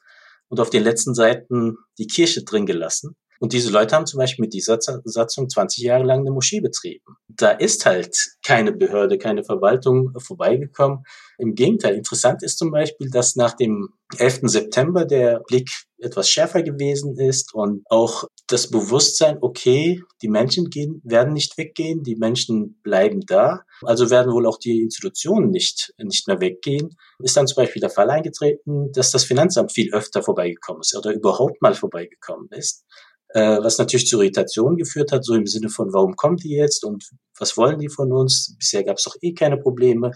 [0.50, 3.16] und auf den letzten Seiten die Kirche drin gelassen.
[3.40, 7.16] Und diese Leute haben zum Beispiel mit dieser Satzung 20 Jahre lang eine Moschee betrieben.
[7.30, 11.06] Da ist halt keine Behörde, keine Verwaltung vorbeigekommen.
[11.38, 14.42] Im Gegenteil, interessant ist zum Beispiel, dass nach dem 11.
[14.44, 15.70] September der Blick
[16.00, 22.04] etwas schärfer gewesen ist und auch das Bewusstsein, okay, die Menschen gehen, werden nicht weggehen,
[22.04, 27.36] die Menschen bleiben da, also werden wohl auch die Institutionen nicht, nicht mehr weggehen, ist
[27.36, 31.62] dann zum Beispiel der Fall eingetreten, dass das Finanzamt viel öfter vorbeigekommen ist oder überhaupt
[31.62, 32.86] mal vorbeigekommen ist
[33.36, 36.86] äh, was natürlich zu Irritationen geführt hat, so im Sinne von, warum kommen die jetzt
[36.86, 38.56] und was wollen die von uns?
[38.58, 40.12] Bisher gab es doch eh keine Probleme.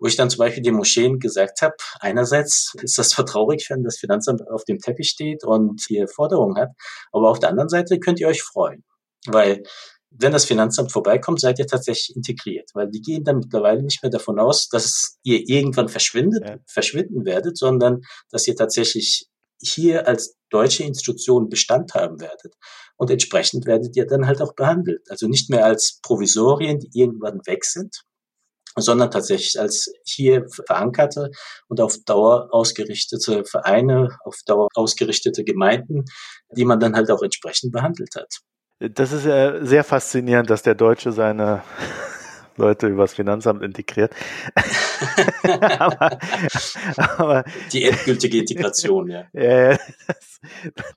[0.00, 3.84] Wo ich dann zum Beispiel den Moscheen gesagt habe, einerseits ist das zwar traurig, wenn
[3.84, 6.70] das Finanzamt auf dem Teppich steht und hier Forderungen hat,
[7.12, 8.84] aber auf der anderen Seite könnt ihr euch freuen,
[9.26, 9.62] weil
[10.10, 14.10] wenn das Finanzamt vorbeikommt, seid ihr tatsächlich integriert, weil die gehen dann mittlerweile nicht mehr
[14.10, 16.56] davon aus, dass ihr irgendwann verschwindet, ja.
[16.66, 19.28] verschwinden werdet, sondern dass ihr tatsächlich
[19.62, 22.54] hier als deutsche Institution Bestand haben werdet.
[22.96, 25.02] Und entsprechend werdet ihr dann halt auch behandelt.
[25.10, 28.02] Also nicht mehr als Provisorien, die irgendwann weg sind,
[28.76, 31.30] sondern tatsächlich als hier verankerte
[31.68, 36.04] und auf Dauer ausgerichtete Vereine, auf Dauer ausgerichtete Gemeinden,
[36.52, 38.38] die man dann halt auch entsprechend behandelt hat.
[38.78, 41.62] Das ist ja sehr faszinierend, dass der Deutsche seine
[42.60, 44.14] Leute übers Finanzamt integriert.
[45.78, 46.18] aber,
[46.96, 49.24] aber, Die endgültige Integration, ja.
[49.32, 50.40] ja das,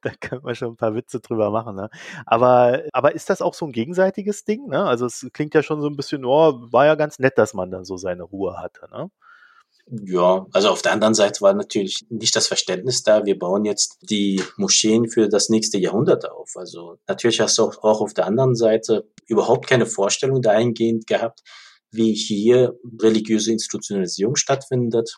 [0.02, 1.76] da können wir schon ein paar Witze drüber machen.
[1.76, 1.89] Ne?
[2.26, 4.67] Aber, aber ist das auch so ein gegenseitiges Ding?
[4.67, 4.84] Ne?
[4.84, 7.71] Also es klingt ja schon so ein bisschen, oh, war ja ganz nett, dass man
[7.71, 8.88] dann so seine Ruhe hatte.
[8.91, 9.10] Ne?
[9.85, 13.97] Ja, also auf der anderen Seite war natürlich nicht das Verständnis da, wir bauen jetzt
[14.01, 16.55] die Moscheen für das nächste Jahrhundert auf.
[16.55, 21.41] Also natürlich hast du auch auf der anderen Seite überhaupt keine Vorstellung dahingehend gehabt,
[21.91, 25.17] wie hier religiöse Institutionalisierung stattfindet.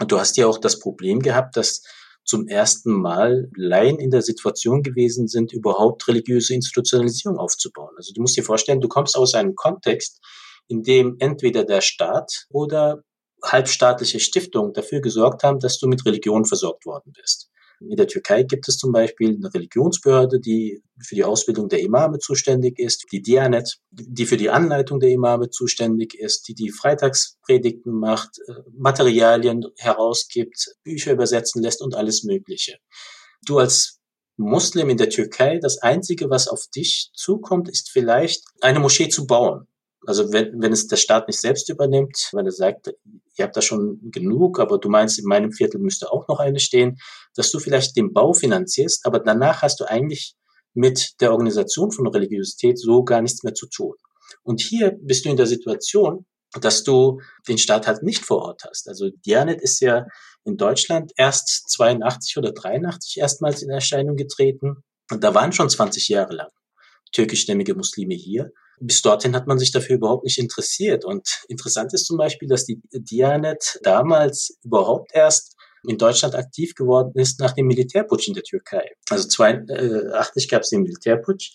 [0.00, 1.82] Und du hast ja auch das Problem gehabt, dass
[2.24, 7.94] zum ersten Mal Laien in der Situation gewesen sind, überhaupt religiöse Institutionalisierung aufzubauen.
[7.96, 10.20] Also du musst dir vorstellen, du kommst aus einem Kontext,
[10.68, 13.02] in dem entweder der Staat oder
[13.42, 17.50] halbstaatliche Stiftungen dafür gesorgt haben, dass du mit Religion versorgt worden bist.
[17.90, 22.18] In der Türkei gibt es zum Beispiel eine Religionsbehörde, die für die Ausbildung der Imame
[22.18, 27.92] zuständig ist, die Dianet, die für die Anleitung der Imame zuständig ist, die die Freitagspredigten
[27.92, 32.78] macht, äh, Materialien herausgibt, Bücher übersetzen lässt und alles Mögliche.
[33.44, 34.00] Du als
[34.36, 39.26] Muslim in der Türkei, das Einzige, was auf dich zukommt, ist vielleicht eine Moschee zu
[39.26, 39.66] bauen.
[40.06, 42.88] Also wenn, wenn es der Staat nicht selbst übernimmt, weil er sagt,
[43.36, 46.58] ihr habt da schon genug, aber du meinst, in meinem Viertel müsste auch noch eine
[46.58, 46.98] stehen,
[47.36, 50.34] dass du vielleicht den Bau finanzierst, aber danach hast du eigentlich
[50.74, 53.94] mit der Organisation von Religiosität so gar nichts mehr zu tun.
[54.42, 56.26] Und hier bist du in der Situation,
[56.60, 58.88] dass du den Staat halt nicht vor Ort hast.
[58.88, 60.06] Also Dianet ist ja
[60.44, 64.82] in Deutschland erst 82 oder 83 erstmals in Erscheinung getreten.
[65.10, 66.48] Und da waren schon 20 Jahre lang
[67.12, 68.50] türkischstämmige Muslime hier
[68.82, 71.04] bis dorthin hat man sich dafür überhaupt nicht interessiert.
[71.04, 77.12] Und interessant ist zum Beispiel, dass die Dianet damals überhaupt erst in Deutschland aktiv geworden
[77.14, 78.92] ist nach dem Militärputsch in der Türkei.
[79.08, 81.54] Also 82 gab es den Militärputsch.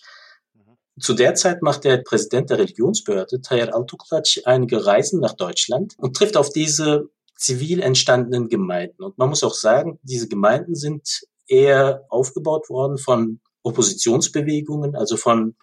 [0.54, 1.00] Mhm.
[1.00, 6.16] Zu der Zeit macht der Präsident der Religionsbehörde, Tayyar Altuklac, einige Reisen nach Deutschland und
[6.16, 9.02] trifft auf diese zivil entstandenen Gemeinden.
[9.02, 15.56] Und man muss auch sagen, diese Gemeinden sind eher aufgebaut worden von Oppositionsbewegungen, also von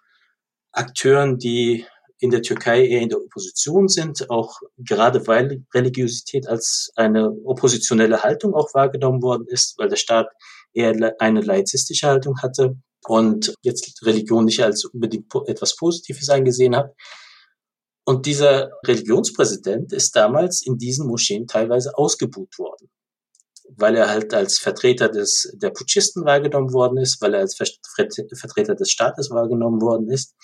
[0.75, 1.85] Akteuren, die
[2.19, 8.23] in der Türkei eher in der Opposition sind, auch gerade weil Religiosität als eine oppositionelle
[8.23, 10.27] Haltung auch wahrgenommen worden ist, weil der Staat
[10.73, 16.93] eher eine laizistische Haltung hatte und jetzt Religion nicht als unbedingt etwas Positives angesehen hat.
[18.05, 22.89] Und dieser Religionspräsident ist damals in diesen Moscheen teilweise ausgebuht worden,
[23.75, 28.75] weil er halt als Vertreter des, der Putschisten wahrgenommen worden ist, weil er als Vertreter
[28.75, 30.35] des Staates wahrgenommen worden ist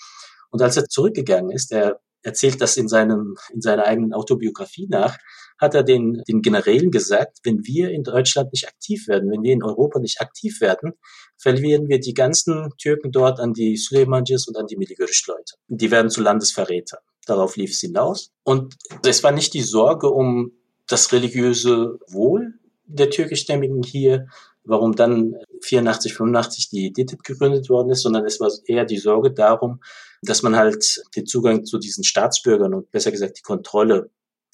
[0.52, 5.18] und als er zurückgegangen ist, er erzählt das in seinem, in seiner eigenen Autobiografie nach,
[5.58, 9.52] hat er den, den Generälen gesagt, wenn wir in Deutschland nicht aktiv werden, wenn wir
[9.52, 10.92] in Europa nicht aktiv werden,
[11.36, 15.54] verlieren wir die ganzen Türken dort an die Süleymancis und an die Miligürsch-Leute.
[15.68, 17.00] Die werden zu Landesverrätern.
[17.26, 18.30] Darauf lief es hinaus.
[18.44, 20.52] Und es war nicht die Sorge um
[20.88, 24.26] das religiöse Wohl der türkischstämmigen hier,
[24.64, 29.32] warum dann 84, 85 die DITIB gegründet worden ist, sondern es war eher die Sorge
[29.32, 29.80] darum,
[30.22, 34.10] dass man halt den Zugang zu diesen Staatsbürgern und besser gesagt die Kontrolle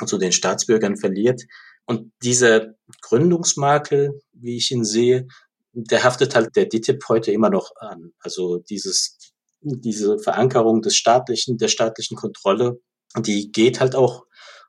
[0.06, 1.42] zu den Staatsbürgern verliert.
[1.84, 5.26] Und dieser Gründungsmakel, wie ich ihn sehe,
[5.72, 8.12] der haftet halt der DITIB heute immer noch an.
[8.20, 9.18] Also dieses,
[9.60, 12.80] diese Verankerung des staatlichen, der staatlichen Kontrolle,
[13.16, 14.24] die geht halt auch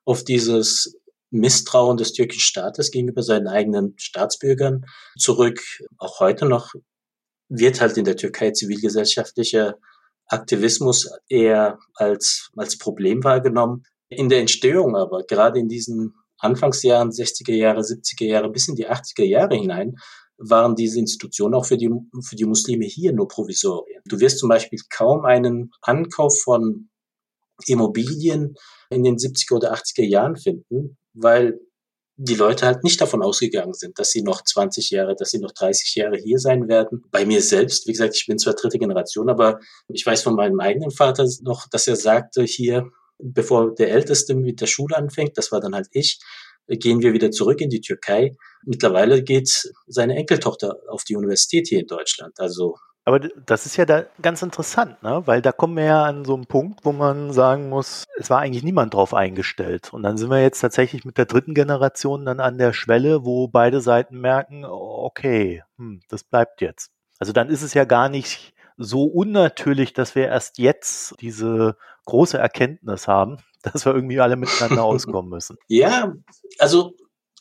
[0.06, 0.98] auf dieses
[1.32, 4.86] Misstrauen des türkischen Staates gegenüber seinen eigenen Staatsbürgern
[5.18, 5.62] zurück.
[5.98, 6.74] Auch heute noch
[7.50, 9.78] wird halt in der Türkei zivilgesellschaftlicher
[10.30, 13.84] Aktivismus eher als, als Problem wahrgenommen.
[14.10, 18.88] In der Entstehung aber, gerade in diesen Anfangsjahren, 60er Jahre, 70er Jahre bis in die
[18.88, 19.96] 80er Jahre hinein,
[20.38, 21.90] waren diese Institutionen auch für die,
[22.24, 24.02] für die Muslime hier nur Provisorien.
[24.06, 26.90] Du wirst zum Beispiel kaum einen Ankauf von
[27.68, 28.56] Immobilien
[28.90, 31.60] in den 70er oder 80er Jahren finden, weil
[32.22, 35.54] die Leute halt nicht davon ausgegangen sind, dass sie noch 20 Jahre, dass sie noch
[35.54, 37.06] 30 Jahre hier sein werden.
[37.12, 40.60] Bei mir selbst, wie gesagt, ich bin zwar dritte Generation, aber ich weiß von meinem
[40.60, 45.54] eigenen Vater noch, dass er sagte hier, bevor der Älteste mit der Schule anfängt, das
[45.54, 46.20] war dann halt ich,
[46.68, 48.36] gehen wir wieder zurück in die Türkei.
[48.66, 52.38] Mittlerweile geht seine Enkeltochter auf die Universität hier in Deutschland.
[52.38, 55.24] Also aber das ist ja da ganz interessant, ne?
[55.26, 58.40] weil da kommen wir ja an so einen Punkt, wo man sagen muss, es war
[58.40, 59.92] eigentlich niemand drauf eingestellt.
[59.94, 63.48] Und dann sind wir jetzt tatsächlich mit der dritten Generation dann an der Schwelle, wo
[63.48, 66.92] beide Seiten merken, okay, hm, das bleibt jetzt.
[67.20, 72.38] Also dann ist es ja gar nicht so unnatürlich, dass wir erst jetzt diese große
[72.38, 75.58] Erkenntnis haben, dass wir irgendwie alle miteinander auskommen müssen.
[75.68, 76.14] Ja,
[76.60, 76.94] also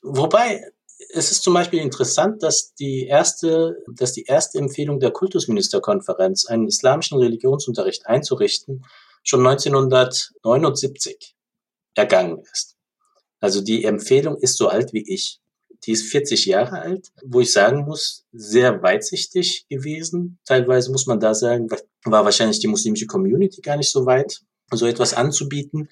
[0.02, 0.62] wobei
[1.10, 6.66] es ist zum Beispiel interessant, dass die erste, dass die erste Empfehlung der Kultusministerkonferenz, einen
[6.66, 8.84] islamischen Religionsunterricht einzurichten,
[9.22, 11.36] schon 1979
[11.94, 12.76] ergangen ist.
[13.40, 15.40] Also die Empfehlung ist so alt wie ich.
[15.84, 20.38] Die ist 40 Jahre alt, wo ich sagen muss, sehr weitsichtig gewesen.
[20.44, 21.68] Teilweise muss man da sagen,
[22.04, 24.40] war wahrscheinlich die muslimische Community gar nicht so weit,
[24.72, 25.88] so etwas anzubieten.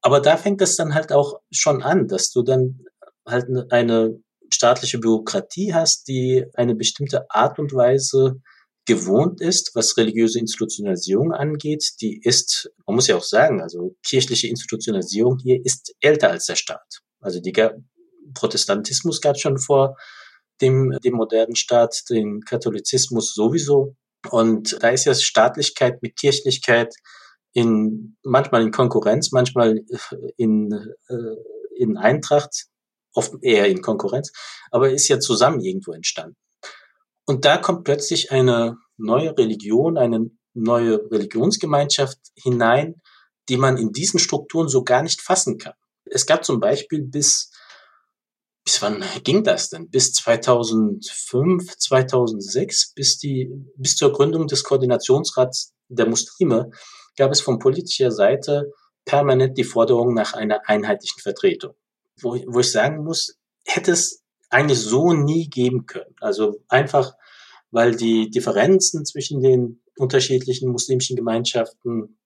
[0.00, 2.84] Aber da fängt es dann halt auch schon an, dass du dann
[3.26, 4.20] halt eine
[4.52, 8.40] staatliche Bürokratie hast, die eine bestimmte Art und Weise
[8.86, 14.46] gewohnt ist, was religiöse Institutionalisierung angeht, die ist, man muss ja auch sagen, also kirchliche
[14.46, 17.00] Institutionalisierung hier ist älter als der Staat.
[17.20, 17.52] Also die
[18.34, 19.96] Protestantismus gab es schon vor
[20.60, 23.96] dem, dem modernen Staat, den Katholizismus sowieso.
[24.30, 26.94] Und da ist ja Staatlichkeit mit Kirchlichkeit
[27.52, 29.80] in, manchmal in Konkurrenz, manchmal
[30.36, 30.72] in,
[31.08, 31.14] äh,
[31.76, 32.66] in Eintracht
[33.16, 34.32] oft eher in Konkurrenz,
[34.70, 36.36] aber ist ja zusammen irgendwo entstanden.
[37.26, 43.02] Und da kommt plötzlich eine neue Religion, eine neue Religionsgemeinschaft hinein,
[43.48, 45.74] die man in diesen Strukturen so gar nicht fassen kann.
[46.04, 47.50] Es gab zum Beispiel bis,
[48.64, 49.90] bis wann ging das denn?
[49.90, 56.70] Bis 2005, 2006, bis die, bis zur Gründung des Koordinationsrats der Muslime
[57.16, 58.72] gab es von politischer Seite
[59.04, 61.74] permanent die Forderung nach einer einheitlichen Vertretung
[62.20, 66.14] wo, wo ich sagen muss, hätte es eigentlich so nie geben können.
[66.20, 67.14] Also einfach,
[67.70, 72.18] weil die Differenzen zwischen den unterschiedlichen muslimischen Gemeinschaften,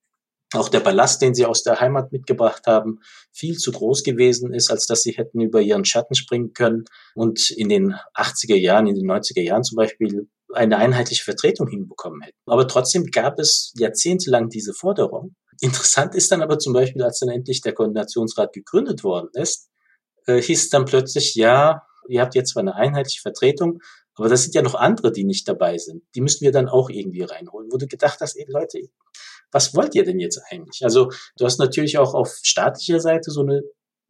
[0.53, 2.98] auch der Ballast, den sie aus der Heimat mitgebracht haben,
[3.31, 7.50] viel zu groß gewesen ist, als dass sie hätten über ihren Schatten springen können und
[7.50, 12.37] in den 80er Jahren, in den 90er Jahren zum Beispiel eine einheitliche Vertretung hinbekommen hätten.
[12.46, 15.37] Aber trotzdem gab es jahrzehntelang diese Forderung.
[15.61, 19.70] Interessant ist dann aber zum Beispiel, als dann endlich der Koordinationsrat gegründet worden ist,
[20.27, 23.81] äh, hieß es dann plötzlich, ja, ihr habt jetzt zwar eine einheitliche Vertretung,
[24.15, 26.03] aber das sind ja noch andere, die nicht dabei sind.
[26.15, 27.71] Die müssen wir dann auch irgendwie reinholen.
[27.71, 28.81] Wo du gedacht hast, ey Leute,
[29.51, 30.85] was wollt ihr denn jetzt eigentlich?
[30.85, 33.63] Also du hast natürlich auch auf staatlicher Seite so eine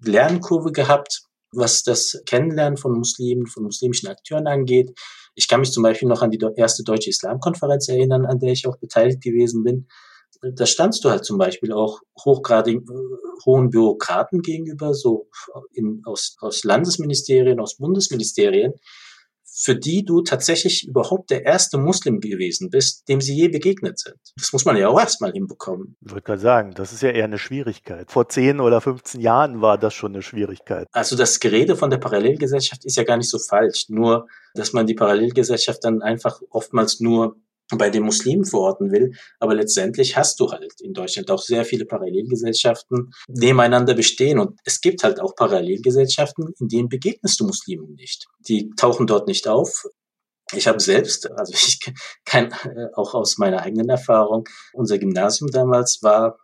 [0.03, 4.99] Lernkurve gehabt, was das Kennenlernen von Muslimen, von muslimischen Akteuren angeht.
[5.35, 8.66] Ich kann mich zum Beispiel noch an die erste deutsche Islamkonferenz erinnern, an der ich
[8.66, 9.87] auch beteiligt gewesen bin
[10.42, 15.29] da standst du halt zum Beispiel auch hochgradig äh, hohen Bürokraten gegenüber, so
[15.72, 18.74] in, aus, aus Landesministerien, aus Bundesministerien,
[19.53, 24.16] für die du tatsächlich überhaupt der erste Muslim gewesen bist, dem sie je begegnet sind.
[24.37, 25.96] Das muss man ja auch erstmal hinbekommen.
[26.00, 28.10] Ich würde gerade sagen, das ist ja eher eine Schwierigkeit.
[28.10, 30.87] Vor 10 oder 15 Jahren war das schon eine Schwierigkeit.
[30.92, 33.87] Also das Gerede von der Parallelgesellschaft ist ja gar nicht so falsch.
[33.88, 37.37] Nur, dass man die Parallelgesellschaft dann einfach oftmals nur
[37.79, 39.12] bei den Muslimen verorten will.
[39.38, 44.38] Aber letztendlich hast du halt in Deutschland auch sehr viele Parallelgesellschaften nebeneinander bestehen.
[44.38, 48.27] Und es gibt halt auch Parallelgesellschaften, in denen begegnest du Muslimen nicht.
[48.40, 49.85] Die tauchen dort nicht auf.
[50.52, 51.79] Ich habe selbst, also ich
[52.25, 52.52] kann
[52.94, 56.38] auch aus meiner eigenen Erfahrung, unser Gymnasium damals war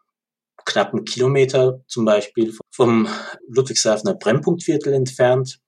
[0.64, 3.08] knapp einen Kilometer zum Beispiel vom
[3.48, 5.60] Ludwigshafener Brennpunktviertel entfernt.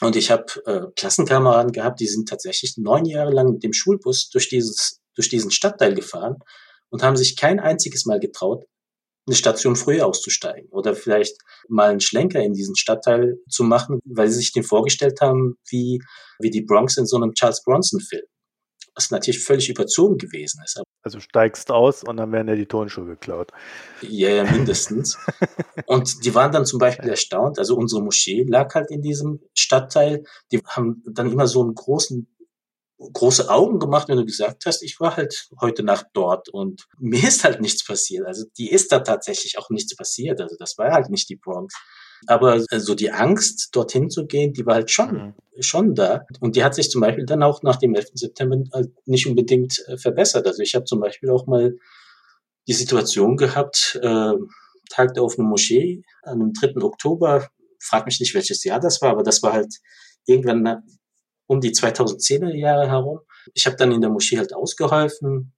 [0.00, 4.30] Und ich habe äh, Klassenkameraden gehabt, die sind tatsächlich neun Jahre lang mit dem Schulbus
[4.30, 6.36] durch, dieses, durch diesen Stadtteil gefahren
[6.90, 8.64] und haben sich kein einziges Mal getraut,
[9.26, 11.36] eine Station früher auszusteigen oder vielleicht
[11.68, 16.00] mal einen Schlenker in diesen Stadtteil zu machen, weil sie sich den vorgestellt haben, wie,
[16.38, 18.24] wie die Bronx in so einem Charles Bronson-Film.
[18.94, 20.80] Was natürlich völlig überzogen gewesen ist.
[21.08, 23.50] Also steigst aus und dann werden ja die Turnschuhe geklaut.
[24.02, 25.16] Ja, ja, mindestens.
[25.86, 27.58] und die waren dann zum Beispiel erstaunt.
[27.58, 30.24] Also unsere Moschee lag halt in diesem Stadtteil.
[30.52, 32.28] Die haben dann immer so einen großen
[32.98, 37.26] große Augen gemacht, wenn du gesagt hast, ich war halt heute Nacht dort und mir
[37.26, 38.26] ist halt nichts passiert.
[38.26, 40.40] Also die ist da tatsächlich auch nichts passiert.
[40.40, 41.74] Also das war halt nicht die Bronx.
[42.26, 45.34] Aber so also die Angst, dorthin zu gehen, die war halt schon, mhm.
[45.62, 46.26] schon da.
[46.40, 48.08] Und die hat sich zum Beispiel dann auch nach dem 11.
[48.14, 50.46] September halt nicht unbedingt äh, verbessert.
[50.46, 51.74] Also ich habe zum Beispiel auch mal
[52.66, 54.32] die Situation gehabt, äh,
[54.90, 56.82] Tag der offenen Moschee, am 3.
[56.82, 57.48] Oktober,
[57.80, 59.74] frag mich nicht, welches Jahr das war, aber das war halt
[60.26, 60.82] irgendwann
[61.46, 63.20] um die 2010er Jahre herum.
[63.54, 65.54] Ich habe dann in der Moschee halt ausgeholfen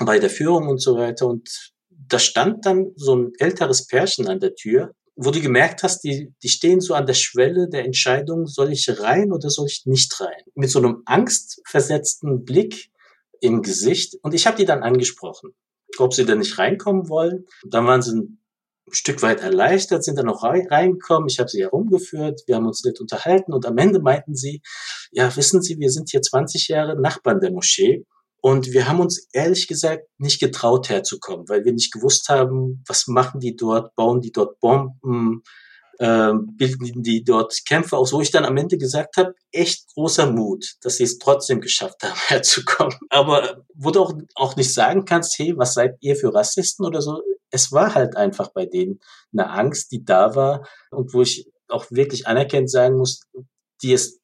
[0.00, 4.40] bei der Führung und so weiter und da stand dann so ein älteres Pärchen an
[4.40, 8.46] der Tür, wo du gemerkt hast, die, die stehen so an der Schwelle der Entscheidung,
[8.46, 10.42] soll ich rein oder soll ich nicht rein?
[10.54, 12.92] Mit so einem angstversetzten Blick
[13.40, 14.14] im Gesicht.
[14.22, 15.50] Und ich habe die dann angesprochen,
[15.98, 17.46] ob sie da nicht reinkommen wollen.
[17.68, 18.40] Dann waren sie ein
[18.92, 21.28] Stück weit erleichtert, sind dann noch reingekommen.
[21.28, 24.62] Ich habe sie herumgeführt, wir haben uns nett unterhalten und am Ende meinten sie,
[25.10, 28.06] ja, wissen Sie, wir sind hier 20 Jahre Nachbarn der Moschee
[28.40, 33.08] und wir haben uns ehrlich gesagt nicht getraut herzukommen, weil wir nicht gewusst haben, was
[33.08, 35.42] machen die dort, bauen die dort Bomben,
[35.98, 40.30] äh, bilden die dort Kämpfe aus, wo ich dann am Ende gesagt habe, echt großer
[40.30, 42.96] Mut, dass sie es trotzdem geschafft haben, herzukommen.
[43.10, 47.02] Aber wo du auch, auch nicht sagen kannst, hey, was seid ihr für Rassisten oder
[47.02, 47.20] so,
[47.50, 49.00] es war halt einfach bei denen
[49.32, 53.22] eine Angst, die da war und wo ich auch wirklich anerkennt sagen muss,
[53.82, 54.20] die es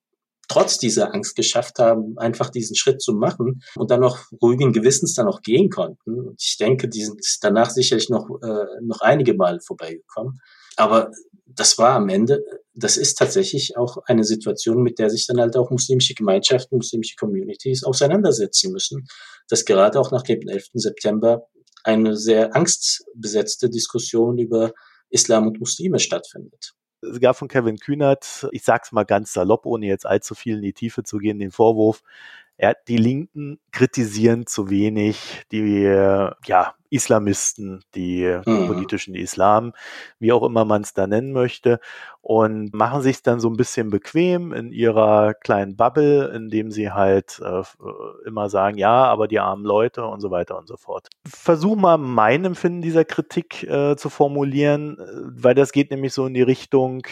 [0.48, 5.14] trotz dieser Angst geschafft haben, einfach diesen Schritt zu machen und dann noch ruhigen Gewissens
[5.14, 6.20] dann auch gehen konnten.
[6.20, 10.40] Und ich denke, die sind danach sicherlich noch, äh, noch einige Mal vorbeigekommen.
[10.76, 11.10] Aber
[11.46, 15.56] das war am Ende, das ist tatsächlich auch eine Situation, mit der sich dann halt
[15.56, 19.06] auch muslimische Gemeinschaften, muslimische Communities auseinandersetzen müssen,
[19.48, 20.70] dass gerade auch nach dem 11.
[20.74, 21.46] September
[21.84, 24.72] eine sehr angstbesetzte Diskussion über
[25.10, 26.72] Islam und Muslime stattfindet.
[27.20, 30.72] Gab von Kevin Kühnert, ich sag's mal ganz salopp, ohne jetzt allzu viel in die
[30.72, 32.02] Tiefe zu gehen, den Vorwurf,
[32.58, 38.68] ja, die Linken kritisieren zu wenig die ja, Islamisten, die mhm.
[38.68, 39.72] politischen Islam,
[40.20, 41.80] wie auch immer man es da nennen möchte,
[42.20, 47.40] und machen sich dann so ein bisschen bequem in ihrer kleinen Bubble, indem sie halt
[47.44, 47.62] äh,
[48.26, 51.08] immer sagen, ja, aber die armen Leute und so weiter und so fort.
[51.26, 55.04] Versuch mal mein Empfinden dieser Kritik äh, zu formulieren, äh,
[55.42, 57.02] weil das geht nämlich so in die Richtung,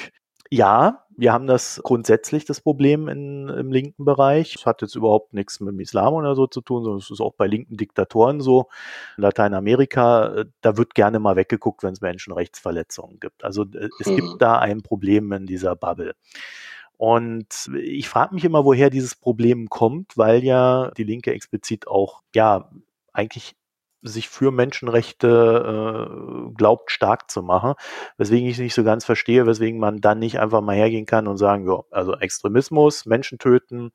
[0.53, 4.57] ja, wir haben das grundsätzlich das Problem in, im linken Bereich.
[4.57, 7.23] Es hat jetzt überhaupt nichts mit dem Islam oder so zu tun, sondern es ist
[7.23, 8.69] auch bei linken Diktatoren so.
[9.17, 13.45] In Lateinamerika, äh, da wird gerne mal weggeguckt, wenn es Menschenrechtsverletzungen gibt.
[13.45, 14.17] Also äh, es mhm.
[14.17, 16.15] gibt da ein Problem in dieser Bubble.
[16.99, 22.21] Und ich frage mich immer, woher dieses Problem kommt, weil ja die Linke explizit auch,
[22.35, 22.71] ja,
[23.15, 23.57] eigentlich
[24.03, 27.75] sich für Menschenrechte äh, glaubt, stark zu machen.
[28.19, 31.39] Weswegen ich nicht so ganz verstehe, weswegen man dann nicht einfach mal hergehen kann und
[31.39, 33.93] sagen, ja, also Extremismus, Menschen töten,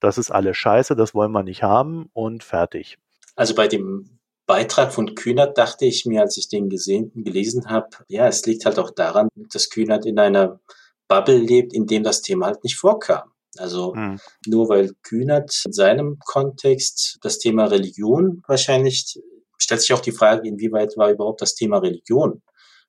[0.00, 2.98] das ist alles scheiße, das wollen wir nicht haben und fertig.
[3.36, 7.88] Also bei dem Beitrag von Kühnert dachte ich mir, als ich den gesehen, gelesen habe,
[8.08, 10.60] ja, es liegt halt auch daran, dass Kühnert in einer
[11.08, 13.30] Bubble lebt, in dem das Thema halt nicht vorkam.
[13.58, 14.18] Also hm.
[14.46, 19.20] nur weil Kühnert in seinem Kontext das Thema Religion wahrscheinlich
[19.62, 22.42] stellt sich auch die Frage, inwieweit war überhaupt das Thema Religion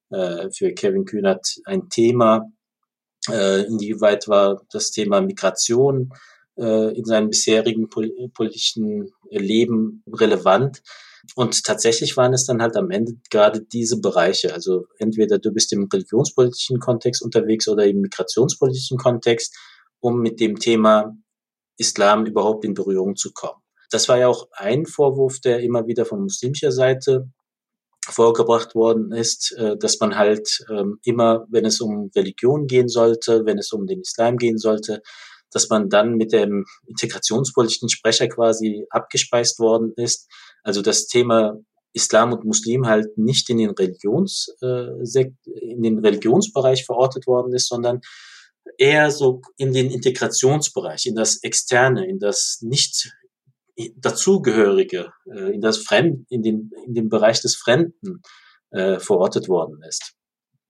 [0.09, 2.51] äh, für Kevin Kühnert ein Thema,
[3.30, 6.11] äh, inwieweit war das Thema Migration
[6.57, 10.82] äh, in seinem bisherigen pol politischen Leben relevant.
[11.36, 14.53] Und tatsächlich waren es dann halt am Ende gerade diese Bereiche.
[14.53, 19.55] Also entweder du bist im religionspolitischen Kontext unterwegs oder im migrationspolitischen Kontext,
[20.01, 21.15] um mit dem Thema
[21.78, 23.62] Islam überhaupt in Berührung zu kommen.
[23.93, 27.29] Das war ja auch ein Vorwurf, der immer wieder von muslimischer Seite
[28.05, 33.45] vorgebracht worden ist, äh, dass man halt ähm, immer, wenn es um Religion gehen sollte,
[33.45, 35.01] wenn es um den Islam gehen sollte,
[35.51, 40.27] dass man dann mit dem integrationspolitischen Sprecher quasi abgespeist worden ist.
[40.63, 41.59] Also das Thema
[41.93, 44.87] Islam und Muslim halt nicht in den Religions, äh,
[45.45, 48.01] in den Religionsbereich verortet worden ist, sondern
[48.77, 53.13] eher so in den Integrationsbereich, in das Externe, in das nicht
[53.97, 58.21] dazugehörige, äh, in das Fremd, in den, in den Bereich des Fremden
[58.71, 60.13] äh, verortet worden ist.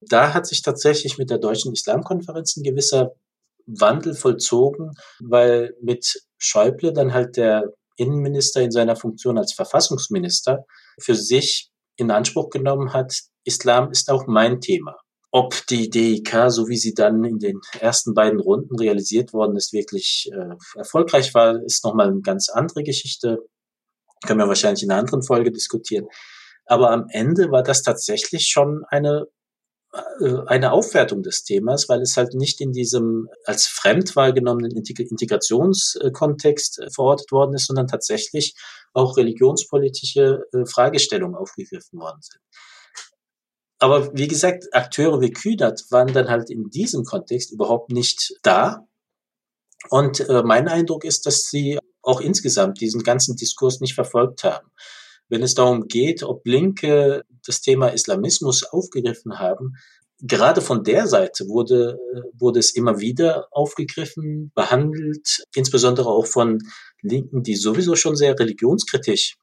[0.01, 3.11] Da hat sich tatsächlich mit der Deutschen Islamkonferenz ein gewisser
[3.65, 10.65] Wandel vollzogen, weil mit Schäuble dann halt der Innenminister in seiner Funktion als Verfassungsminister
[10.99, 13.13] für sich in Anspruch genommen hat,
[13.45, 14.97] Islam ist auch mein Thema.
[15.35, 19.73] Ob die DIK, so wie sie dann in den ersten beiden Runden realisiert worden ist,
[19.73, 23.39] wirklich äh, erfolgreich war, ist nochmal eine ganz andere Geschichte.
[24.27, 26.05] Können wir wahrscheinlich in einer anderen Folge diskutieren.
[26.67, 29.25] Aber am Ende war das tatsächlich schon eine
[30.21, 36.79] äh, eine Aufwertung des Themas, weil es halt nicht in diesem als fremd wahrgenommenen Integrationskontext
[36.79, 38.53] äh, verortet worden ist, sondern tatsächlich
[38.93, 42.39] auch religionspolitische äh, Fragestellungen aufgegriffen worden sind.
[43.83, 48.87] Aber wie gesagt, Akteure wie Kühnert waren dann halt in diesem Kontext überhaupt nicht da.
[49.89, 54.71] Und mein Eindruck ist, dass sie auch insgesamt diesen ganzen Diskurs nicht verfolgt haben
[55.33, 59.73] wenn es darum geht, ob Linke das Thema Islamismus aufgegriffen haben,
[60.19, 61.97] gerade von der Seite wurde,
[62.37, 66.59] wurde es immer wieder aufgegriffen, behandelt, insbesondere auch von
[67.01, 69.35] Linken, die sowieso schon sehr religionskritisch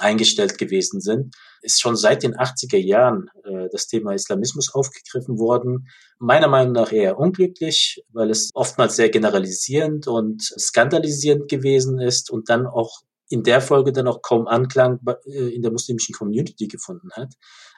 [0.00, 5.88] eingestellt gewesen sind, ist schon seit den 80er Jahren äh, das Thema Islamismus aufgegriffen worden.
[6.18, 12.48] Meiner Meinung nach eher unglücklich, weil es oftmals sehr generalisierend und skandalisierend gewesen ist und
[12.48, 17.10] dann auch in der Folge dann auch kaum Anklang äh, in der muslimischen Community gefunden
[17.12, 17.34] hat.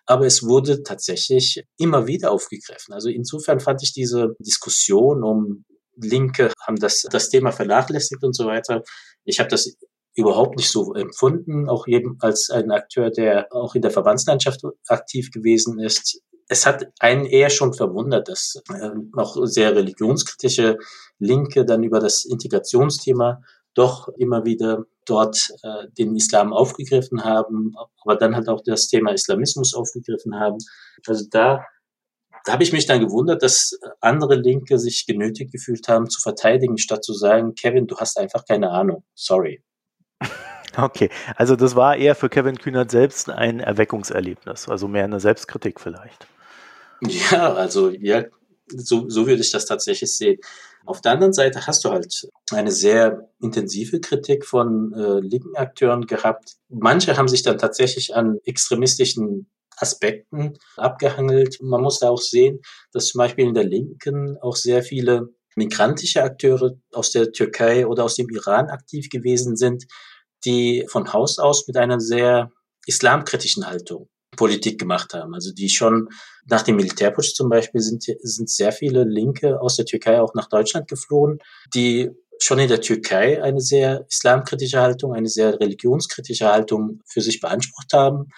[0.07, 2.95] Aber es wurde tatsächlich immer wieder aufgegriffen.
[2.95, 5.65] Also insofern fand ich diese Diskussion um
[6.01, 8.83] Linke haben das, das Thema vernachlässigt und so weiter.
[9.25, 9.77] Ich habe das
[10.19, 15.31] überhaupt nicht so empfunden, auch eben als ein Akteur, der auch in der Verbandslandschaft aktiv
[15.31, 16.21] gewesen ist.
[16.49, 20.79] Es hat einen eher schon verwundert, dass äh, auch sehr religionskritische
[21.21, 23.43] Linke dann über das Integrationsthema
[23.75, 29.13] doch immer wieder dort äh, den Islam aufgegriffen haben, aber dann halt auch das Thema
[29.13, 30.59] Islamismus aufgegriffen haben.
[31.07, 31.65] Also da,
[32.45, 36.77] da habe ich mich dann gewundert, dass andere Linke sich genötigt gefühlt haben, zu verteidigen,
[36.77, 39.05] statt zu sagen, Kevin, du hast einfach keine Ahnung.
[39.15, 39.63] Sorry.
[40.77, 45.81] Okay, also das war eher für Kevin Kühnert selbst ein Erweckungserlebnis, also mehr eine Selbstkritik
[45.81, 46.27] vielleicht.
[47.01, 48.25] Ja, also ja,
[48.69, 50.39] so, so würde ich das tatsächlich sehen.
[50.87, 56.07] Auf der anderen Seite hast du halt eine sehr intensive Kritik von äh, linken Akteuren
[56.07, 56.57] gehabt.
[56.69, 61.59] Manche haben sich dann tatsächlich an extremistischen Aspekten abgehangelt.
[61.61, 62.61] Man muss da auch sehen,
[62.93, 65.29] dass zum Beispiel in der Linken auch sehr viele
[65.59, 69.85] migrantische Akteure aus der Türkei oder aus dem Iran aktiv gewesen sind,
[70.45, 72.51] die von Haus aus mit einer sehr
[72.87, 75.35] islamkritischen Haltung Politik gemacht haben.
[75.35, 76.09] Also die schon
[76.47, 80.49] nach dem Militärputsch zum Beispiel sind, sind sehr viele Linke aus der Türkei auch nach
[80.49, 81.39] Deutschland geflohen,
[81.75, 87.41] die schon in der Türkei eine sehr islamkritische Haltung, eine sehr religionskritische Haltung für sich
[87.41, 88.31] beansprucht haben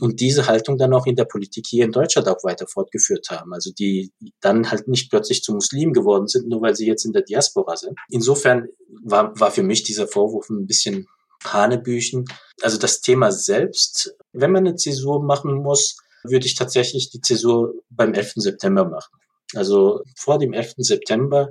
[0.00, 3.52] und diese Haltung dann auch in der Politik hier in Deutschland auch weiter fortgeführt haben.
[3.52, 7.12] Also die dann halt nicht plötzlich zu Muslimen geworden sind, nur weil sie jetzt in
[7.12, 7.98] der Diaspora sind.
[8.10, 8.68] Insofern
[9.04, 11.06] war, war für mich dieser Vorwurf ein bisschen
[11.44, 12.24] Hanebüchen.
[12.62, 17.74] Also das Thema selbst, wenn man eine Zäsur machen muss, würde ich tatsächlich die Zäsur
[17.90, 18.34] beim 11.
[18.36, 19.12] September machen.
[19.54, 20.74] Also vor dem 11.
[20.78, 21.50] September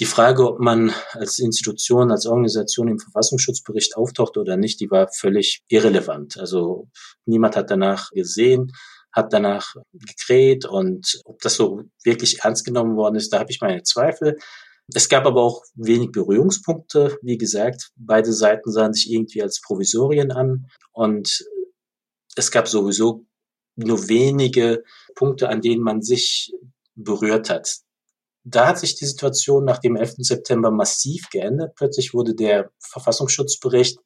[0.00, 5.08] die Frage, ob man als Institution, als Organisation im Verfassungsschutzbericht auftaucht oder nicht, die war
[5.12, 6.38] völlig irrelevant.
[6.38, 6.88] Also
[7.26, 8.72] niemand hat danach gesehen,
[9.12, 13.60] hat danach gekräht und ob das so wirklich ernst genommen worden ist, da habe ich
[13.60, 14.38] meine Zweifel.
[14.94, 17.18] Es gab aber auch wenig Berührungspunkte.
[17.20, 21.44] Wie gesagt, beide Seiten sahen sich irgendwie als Provisorien an und
[22.36, 23.26] es gab sowieso
[23.76, 24.82] nur wenige
[25.14, 26.52] Punkte, an denen man sich
[26.94, 27.80] berührt hat.
[28.44, 30.14] Da hat sich die Situation nach dem 11.
[30.18, 31.74] September massiv geändert.
[31.76, 33.98] Plötzlich wurde der Verfassungsschutzbericht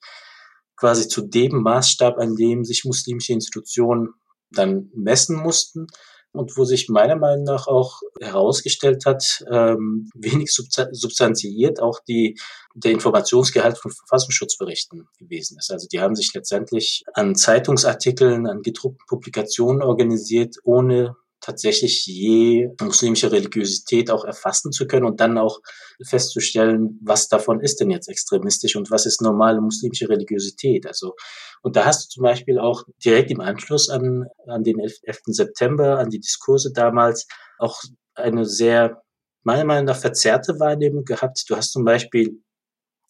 [0.77, 4.15] quasi zu dem Maßstab, an dem sich muslimische Institutionen
[4.51, 5.87] dann messen mussten
[6.35, 12.37] und wo sich meiner Meinung nach auch herausgestellt hat, ähm, wenig substanziiert auch die,
[12.75, 15.71] der Informationsgehalt von Verfassungsschutzberichten gewesen ist.
[15.71, 23.31] Also die haben sich letztendlich an Zeitungsartikeln, an gedruckten Publikationen organisiert, ohne tatsächlich je muslimische
[23.31, 25.61] Religiosität auch erfassen zu können und dann auch
[26.03, 30.87] festzustellen, was davon ist denn jetzt extremistisch und was ist normale muslimische Religiosität.
[30.87, 31.15] Also,
[31.63, 35.01] und da hast du zum Beispiel auch direkt im Anschluss an, an den 11.
[35.27, 37.27] September, an die Diskurse damals,
[37.59, 37.83] auch
[38.15, 39.03] eine sehr,
[39.43, 41.45] meiner Meinung nach, verzerrte Wahrnehmung gehabt.
[41.49, 42.43] Du hast zum Beispiel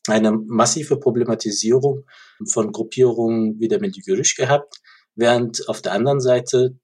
[0.08, 2.04] eine massive Problematisierung
[2.48, 4.80] von Gruppierungen wie der Medjugorje gehabt,
[5.14, 6.76] während auf der anderen Seite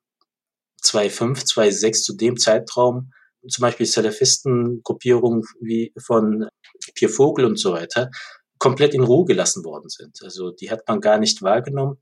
[0.83, 3.12] 2,5, 2,6 zu dem Zeitraum
[3.49, 6.49] zum Beispiel Salafisten-Gruppierungen wie von
[6.95, 8.11] Pierre Vogel und so weiter
[8.59, 10.18] komplett in Ruhe gelassen worden sind.
[10.22, 11.97] Also die hat man gar nicht wahrgenommen.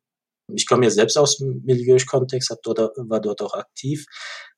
[0.52, 4.06] Ich komme ja selbst aus dem Milieu-Kontext, dort, war dort auch aktiv.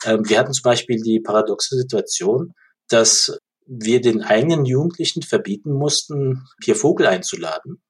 [0.04, 2.54] Ähm, wir hatten zum Beispiel die paradoxe Situation,
[2.88, 7.82] dass wir den eigenen Jugendlichen verbieten mussten, Pierre Vogel einzuladen.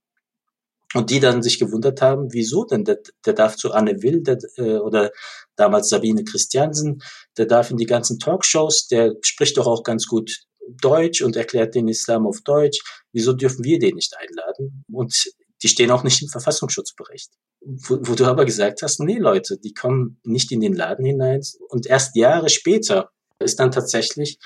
[0.92, 2.84] Und die dann sich gewundert haben, wieso denn?
[2.84, 5.12] Der, der darf zu Anne Will der, äh, oder
[5.54, 7.02] damals Sabine Christiansen,
[7.36, 10.40] der darf in die ganzen Talkshows, der spricht doch auch ganz gut
[10.80, 12.80] Deutsch und erklärt den Islam auf Deutsch.
[13.12, 14.84] Wieso dürfen wir den nicht einladen?
[14.92, 15.14] Und
[15.62, 17.30] Die stehen auch nicht im Verfassungsschutzbericht.
[17.60, 21.42] Wo, wo du aber gesagt hast, nee Leute, die kommen nicht in den Laden hinein.
[21.68, 24.38] Und erst Jahre später ist dann tatsächlich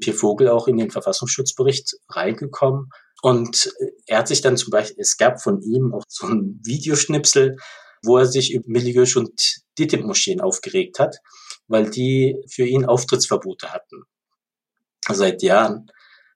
[0.00, 2.90] Pierre Vogel auch in den Verfassungsschutzbericht reingekommen.
[3.22, 3.72] Und
[4.06, 7.56] er hat sich dann zum Beispiel, es gab von ihm auch so ein Videoschnipsel,
[8.02, 11.18] wo er sich über Milieusch und DITIB-Moscheen aufgeregt hat,
[11.68, 14.04] weil die für ihn Auftrittsverbote hatten.
[15.08, 15.90] Seit Jahren.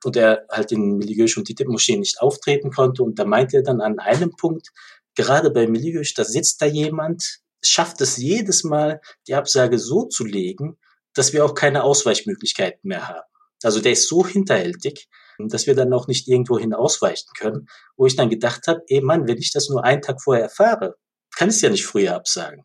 [0.05, 3.03] Und er halt in Milieusch und DITIB-Moscheen nicht auftreten konnte.
[3.03, 4.71] Und da meinte er dann an einem Punkt,
[5.15, 10.25] gerade bei Milieusch, da sitzt da jemand, schafft es jedes Mal, die Absage so zu
[10.25, 10.77] legen,
[11.15, 13.29] dass wir auch keine Ausweichmöglichkeiten mehr haben.
[13.63, 15.09] Also der ist so hinterhältig,
[15.39, 17.67] dass wir dann auch nicht irgendwohin ausweichen können,
[17.97, 20.97] wo ich dann gedacht habe, ey Mann, wenn ich das nur einen Tag vorher erfahre,
[21.37, 22.65] kann ich es ja nicht früher absagen.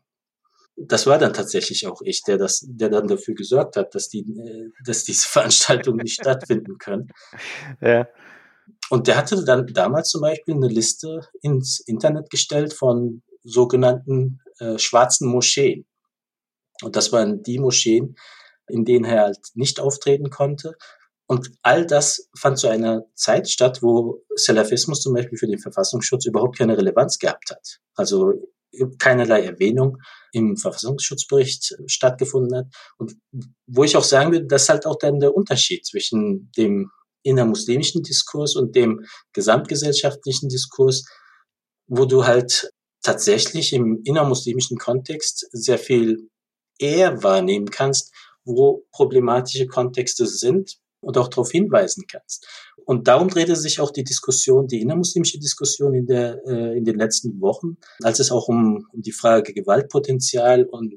[0.76, 4.20] Das war dann tatsächlich auch ich, der das, der dann dafür gesorgt hat, dass die,
[4.20, 7.08] äh, dass diese Veranstaltungen nicht stattfinden können.
[7.80, 8.08] Ja.
[8.88, 14.78] Und der hatte dann damals zum Beispiel eine Liste ins Internet gestellt von sogenannten äh,
[14.78, 15.86] schwarzen Moscheen.
[16.82, 18.16] Und das waren die Moscheen,
[18.68, 20.76] in denen er halt nicht auftreten konnte.
[21.30, 26.26] Und all das fand zu einer Zeit statt, wo Salafismus zum Beispiel für den Verfassungsschutz
[26.26, 27.78] überhaupt keine Relevanz gehabt hat.
[27.94, 28.32] Also
[28.98, 29.98] keinerlei Erwähnung
[30.32, 32.66] im Verfassungsschutzbericht stattgefunden hat.
[32.98, 33.14] Und
[33.68, 36.90] wo ich auch sagen würde, das ist halt auch dann der Unterschied zwischen dem
[37.22, 41.04] innermuslimischen Diskurs und dem gesamtgesellschaftlichen Diskurs,
[41.86, 42.72] wo du halt
[43.02, 46.28] tatsächlich im innermuslimischen Kontext sehr viel
[46.80, 48.12] eher wahrnehmen kannst,
[48.42, 52.46] wo problematische Kontexte sind und auch darauf hinweisen kannst.
[52.84, 56.96] Und darum drehte sich auch die Diskussion, die innermuslimische Diskussion in, der, äh, in den
[56.96, 60.94] letzten Wochen, als es auch um, um die Frage Gewaltpotenzial und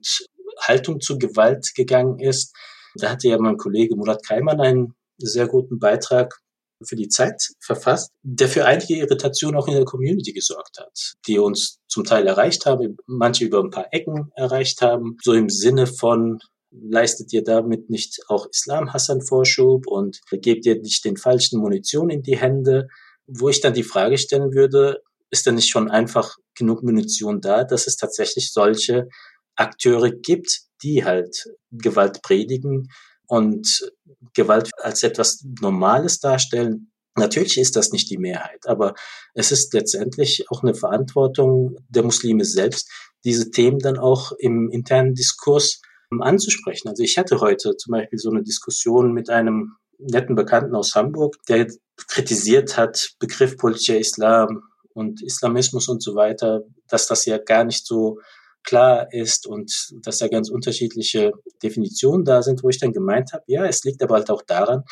[0.59, 2.53] Haltung zu Gewalt gegangen ist.
[2.95, 6.39] Da hatte ja mein Kollege Murat Kaiman einen sehr guten Beitrag
[6.85, 11.39] für die Zeit verfasst, der für einige Irritationen auch in der Community gesorgt hat, die
[11.39, 15.87] uns zum Teil erreicht haben, manche über ein paar Ecken erreicht haben, so im Sinne
[15.87, 16.39] von,
[16.81, 22.23] leistet ihr damit nicht auch Islam-Hassan Vorschub und gebt ihr nicht den falschen Munition in
[22.23, 22.87] die Hände?
[23.27, 27.63] Wo ich dann die Frage stellen würde, ist denn nicht schon einfach genug Munition da,
[27.63, 29.07] dass es tatsächlich solche
[29.55, 32.89] Akteure gibt, die halt Gewalt predigen
[33.27, 33.91] und
[34.33, 36.91] Gewalt als etwas Normales darstellen?
[37.15, 38.95] Natürlich ist das nicht die Mehrheit, aber
[39.35, 42.89] es ist letztendlich auch eine Verantwortung der Muslime selbst,
[43.23, 45.81] diese Themen dann auch im internen Diskurs
[46.21, 46.89] anzusprechen.
[46.89, 51.37] Also ich hatte heute zum Beispiel so eine Diskussion mit einem netten Bekannten aus Hamburg,
[51.47, 51.67] der
[52.07, 57.85] kritisiert hat, Begriff politischer Islam und Islamismus und so weiter, dass das ja gar nicht
[57.85, 58.19] so
[58.63, 63.43] klar ist und dass da ganz unterschiedliche Definitionen da sind, wo ich dann gemeint habe,
[63.47, 64.83] ja, es liegt aber halt auch daran,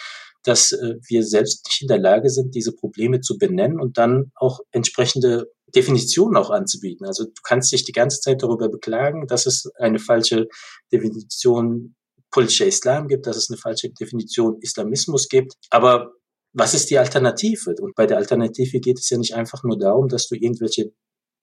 [0.44, 4.32] dass äh, wir selbst nicht in der Lage sind, diese Probleme zu benennen und dann
[4.36, 7.06] auch entsprechende Definitionen auch anzubieten.
[7.06, 10.48] Also du kannst dich die ganze Zeit darüber beklagen, dass es eine falsche
[10.92, 11.96] Definition
[12.30, 15.54] politischer Islam gibt, dass es eine falsche Definition Islamismus gibt.
[15.70, 16.14] Aber
[16.54, 17.76] was ist die Alternative?
[17.80, 20.92] Und bei der Alternative geht es ja nicht einfach nur darum, dass du irgendwelche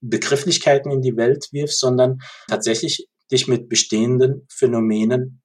[0.00, 2.18] Begrifflichkeiten in die Welt wirfst, sondern
[2.48, 5.42] tatsächlich dich mit bestehenden Phänomenen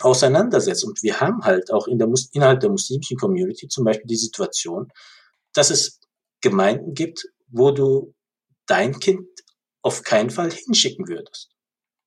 [0.00, 0.84] auseinandersetzt.
[0.84, 4.92] Und wir haben halt auch in der, innerhalb der muslimischen Community zum Beispiel die Situation,
[5.52, 6.00] dass es
[6.40, 8.14] Gemeinden gibt, wo du
[8.66, 9.28] dein Kind
[9.82, 11.50] auf keinen Fall hinschicken würdest.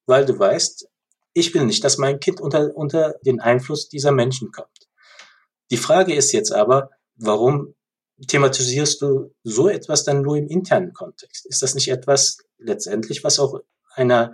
[0.06, 0.88] Weil du weißt,
[1.34, 4.88] ich will nicht, dass mein Kind unter, unter den Einfluss dieser Menschen kommt.
[5.72, 7.76] Die Frage ist jetzt aber, warum
[8.28, 11.46] thematisierst du so etwas dann nur im internen Kontext?
[11.46, 13.60] Ist das nicht etwas letztendlich, was auch
[13.94, 14.34] einer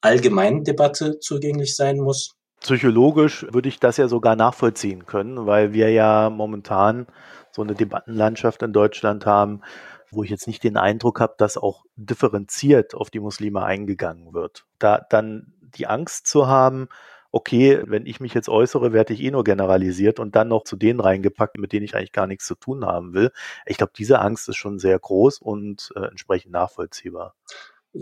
[0.00, 2.37] allgemeinen Debatte zugänglich sein muss?
[2.60, 7.06] Psychologisch würde ich das ja sogar nachvollziehen können, weil wir ja momentan
[7.52, 9.62] so eine Debattenlandschaft in Deutschland haben,
[10.10, 14.66] wo ich jetzt nicht den Eindruck habe, dass auch differenziert auf die Muslime eingegangen wird.
[14.78, 16.88] Da dann die Angst zu haben,
[17.30, 20.76] okay, wenn ich mich jetzt äußere, werde ich eh nur generalisiert und dann noch zu
[20.76, 23.30] denen reingepackt, mit denen ich eigentlich gar nichts zu tun haben will.
[23.66, 27.34] Ich glaube, diese Angst ist schon sehr groß und äh, entsprechend nachvollziehbar.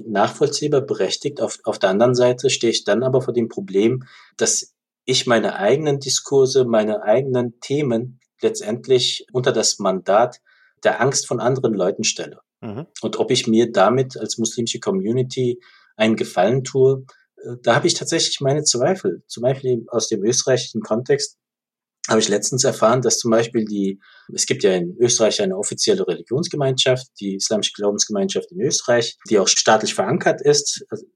[0.04, 1.40] Nachvollziehbar, berechtigt.
[1.40, 4.04] Auf, auf der anderen Seite stehe ich dann aber vor dem Problem,
[4.36, 4.74] dass
[5.04, 10.40] ich meine eigenen Diskurse, meine eigenen Themen letztendlich unter das Mandat
[10.84, 12.40] der Angst von anderen Leuten stelle.
[12.60, 12.86] Mhm.
[13.00, 15.60] Und ob ich mir damit als muslimische Community
[15.96, 17.04] einen Gefallen tue,
[17.36, 19.22] äh, da habe ich tatsächlich meine Zweifel.
[19.26, 21.38] Zum Beispiel aus dem österreichischen Kontext
[22.08, 24.00] habe ich letztens erfahren, dass zum Beispiel die,
[24.32, 29.48] es gibt ja in Österreich eine offizielle Religionsgemeinschaft, die Islamische Glaubensgemeinschaft in Österreich, die auch
[29.48, 30.84] staatlich verankert ist.
[30.88, 31.06] Also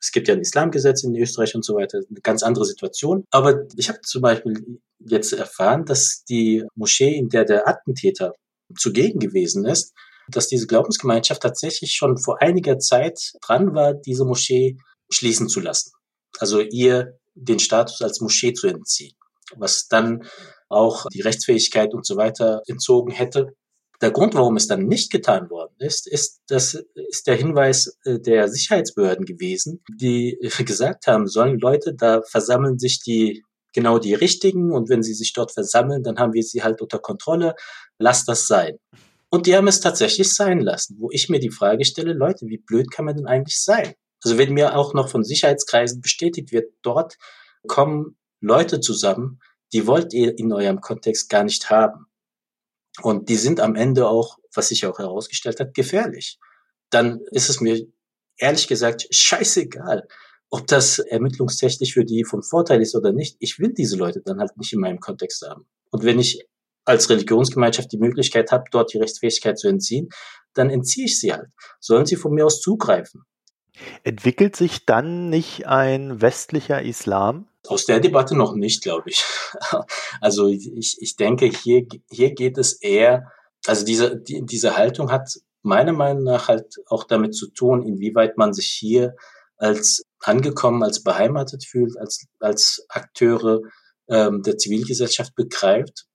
[0.00, 3.24] es gibt ja ein Islamgesetz in Österreich und so weiter, eine ganz andere Situation.
[3.30, 8.32] Aber ich habe zum Beispiel jetzt erfahren, dass die Moschee, in der der Attentäter
[8.76, 9.92] zugegen gewesen ist,
[10.28, 14.76] dass diese Glaubensgemeinschaft tatsächlich schon vor einiger Zeit dran war, diese Moschee
[15.10, 15.92] schließen zu lassen.
[16.38, 19.14] Also ihr den Status als Moschee zu entziehen,
[19.56, 20.24] was dann
[20.68, 23.54] auch die Rechtsfähigkeit und so weiter entzogen hätte.
[24.00, 28.18] Der Grund, warum es dann nicht getan worden ist, ist, das ist der Hinweis äh,
[28.18, 33.42] der Sicherheitsbehörden gewesen, die gesagt haben, sollen Leute, da versammeln sich die
[33.72, 36.98] genau die richtigen und wenn sie sich dort versammeln, dann haben wir sie halt unter
[36.98, 37.54] Kontrolle.
[37.98, 38.78] Lass das sein.
[39.28, 42.58] Und die haben es tatsächlich sein lassen, wo ich mir die Frage stelle, Leute, wie
[42.58, 43.94] blöd kann man denn eigentlich sein?
[44.24, 47.16] Also wenn mir auch noch von Sicherheitskreisen bestätigt wird, dort
[47.66, 49.40] kommen Leute zusammen,
[49.72, 52.06] die wollt ihr in eurem Kontext gar nicht haben.
[53.02, 56.38] Und die sind am Ende auch, was sich auch herausgestellt hat, gefährlich.
[56.90, 57.86] Dann ist es mir
[58.36, 60.08] ehrlich gesagt scheißegal,
[60.50, 63.36] ob das ermittlungstechnisch für die von Vorteil ist oder nicht.
[63.38, 65.66] Ich will diese Leute dann halt nicht in meinem Kontext haben.
[65.90, 66.44] Und wenn ich
[66.84, 70.08] als Religionsgemeinschaft die Möglichkeit habe, dort die Rechtsfähigkeit zu entziehen,
[70.54, 71.50] dann entziehe ich sie halt.
[71.78, 73.22] Sollen sie von mir aus zugreifen.
[74.02, 77.46] Entwickelt sich dann nicht ein westlicher Islam?
[77.66, 79.24] Aus der Debatte noch nicht, glaube ich.
[80.20, 83.32] Also ich, ich denke, hier, hier geht es eher,
[83.66, 85.30] also diese, die, diese Haltung hat
[85.62, 89.14] meiner Meinung nach halt auch damit zu tun, inwieweit man sich hier
[89.56, 93.60] als angekommen, als beheimatet fühlt, als, als Akteure
[94.08, 96.06] ähm, der Zivilgesellschaft begreift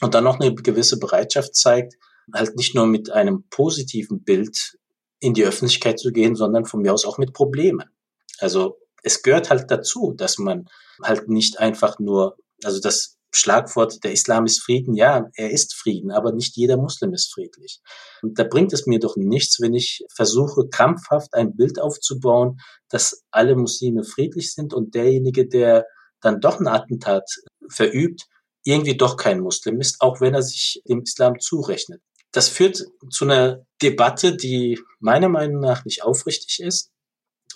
[0.00, 1.94] und dann noch eine gewisse Bereitschaft zeigt,
[2.32, 4.76] halt nicht nur mit einem positiven Bild
[5.20, 7.90] in die Öffentlichkeit zu gehen, sondern von mir aus auch mit Problemen.
[8.38, 10.66] Also es gehört halt dazu, dass man
[11.02, 16.10] halt nicht einfach nur, also das Schlagwort, der Islam ist Frieden, ja, er ist Frieden,
[16.10, 17.80] aber nicht jeder Muslim ist friedlich.
[18.22, 23.22] Und da bringt es mir doch nichts, wenn ich versuche, krampfhaft ein Bild aufzubauen, dass
[23.30, 25.86] alle Muslime friedlich sind und derjenige, der
[26.20, 27.24] dann doch ein Attentat
[27.68, 28.24] verübt,
[28.64, 32.02] irgendwie doch kein Muslim ist, auch wenn er sich dem Islam zurechnet.
[32.32, 36.90] Das führt zu einer Debatte, die meiner Meinung nach nicht aufrichtig ist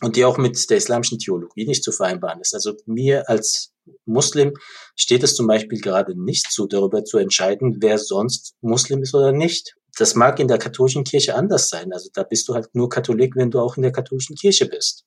[0.01, 2.55] und die auch mit der islamischen Theologie nicht zu vereinbaren ist.
[2.55, 3.73] Also mir als
[4.07, 4.55] Muslim
[4.97, 9.33] steht es zum Beispiel gerade nicht zu, darüber zu entscheiden, wer sonst Muslim ist oder
[9.33, 9.77] nicht.
[9.97, 11.93] Das mag in der katholischen Kirche anders sein.
[11.93, 15.05] Also da bist du halt nur Katholik, wenn du auch in der katholischen Kirche bist.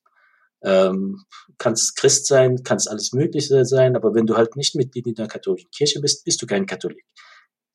[0.64, 1.24] Ähm,
[1.58, 5.28] kannst Christ sein, kannst alles Mögliche sein, aber wenn du halt nicht Mitglied in der
[5.28, 7.06] katholischen Kirche bist, bist du kein Katholik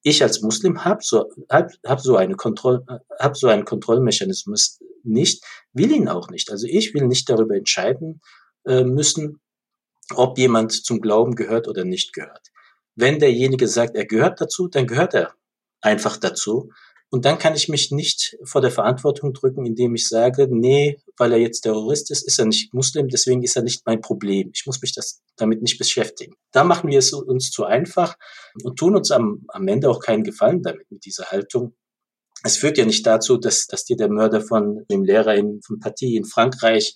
[0.03, 2.85] ich als Muslim habe so, hab, hab so, eine Kontroll,
[3.19, 6.51] hab so einen Kontrollmechanismus nicht, will ihn auch nicht.
[6.51, 8.21] Also ich will nicht darüber entscheiden
[8.67, 9.41] äh, müssen,
[10.15, 12.49] ob jemand zum Glauben gehört oder nicht gehört.
[12.95, 15.35] Wenn derjenige sagt, er gehört dazu, dann gehört er
[15.81, 16.71] einfach dazu.
[17.11, 21.33] Und dann kann ich mich nicht vor der Verantwortung drücken, indem ich sage, nee, weil
[21.33, 24.51] er jetzt Terrorist ist, ist er nicht Muslim, deswegen ist er nicht mein Problem.
[24.55, 26.35] Ich muss mich das damit nicht beschäftigen.
[26.53, 28.17] Da machen wir es uns zu einfach
[28.63, 31.75] und tun uns am, am Ende auch keinen Gefallen damit, mit dieser Haltung.
[32.43, 35.79] Es führt ja nicht dazu, dass, dass dir der Mörder von dem Lehrer in, von
[35.79, 36.95] Partie in Frankreich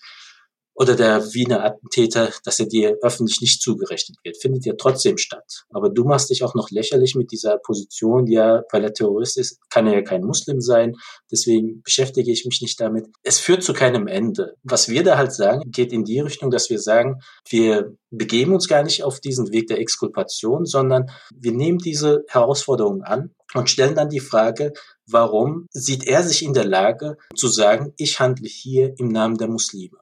[0.77, 5.65] oder der Wiener Attentäter, dass er dir öffentlich nicht zugerechnet wird, findet ja trotzdem statt.
[5.71, 9.59] Aber du machst dich auch noch lächerlich mit dieser Position, ja, weil er Terrorist ist,
[9.71, 10.95] kann er ja kein Muslim sein,
[11.33, 13.07] deswegen beschäftige ich mich nicht damit.
[13.23, 14.55] Es führt zu keinem Ende.
[14.63, 18.69] Was wir da halt sagen, geht in die Richtung, dass wir sagen, wir begeben uns
[18.69, 23.95] gar nicht auf diesen Weg der Exkulpation, sondern wir nehmen diese Herausforderungen an und stellen
[23.95, 24.73] dann die Frage,
[25.07, 29.49] warum sieht er sich in der Lage zu sagen, ich handle hier im Namen der
[29.49, 29.99] Muslime?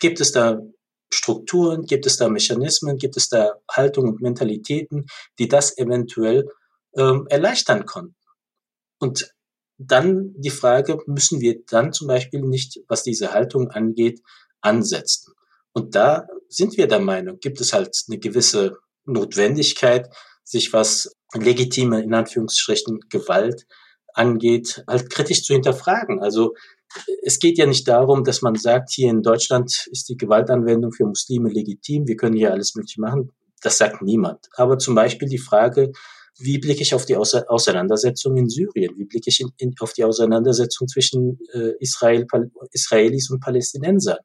[0.00, 0.60] Gibt es da
[1.12, 5.06] Strukturen, gibt es da Mechanismen, gibt es da Haltungen und Mentalitäten,
[5.38, 6.48] die das eventuell
[6.96, 8.16] ähm, erleichtern konnten?
[8.98, 9.32] Und
[9.78, 14.20] dann die Frage, müssen wir dann zum Beispiel nicht, was diese Haltung angeht,
[14.60, 15.32] ansetzen?
[15.72, 20.08] Und da sind wir der Meinung, gibt es halt eine gewisse Notwendigkeit,
[20.44, 23.66] sich was legitime, in Anführungsstrichen, Gewalt
[24.14, 26.20] angeht, halt kritisch zu hinterfragen.
[26.20, 26.54] Also
[27.22, 31.04] es geht ja nicht darum, dass man sagt, hier in Deutschland ist die Gewaltanwendung für
[31.04, 33.32] Muslime legitim, wir können hier alles Mögliche machen.
[33.60, 34.48] Das sagt niemand.
[34.56, 35.92] Aber zum Beispiel die Frage,
[36.38, 38.94] wie blicke ich auf die Auseinandersetzung in Syrien?
[38.96, 42.26] Wie blicke ich in, in, auf die Auseinandersetzung zwischen äh, Israel,
[42.72, 44.18] Israelis und Palästinensern?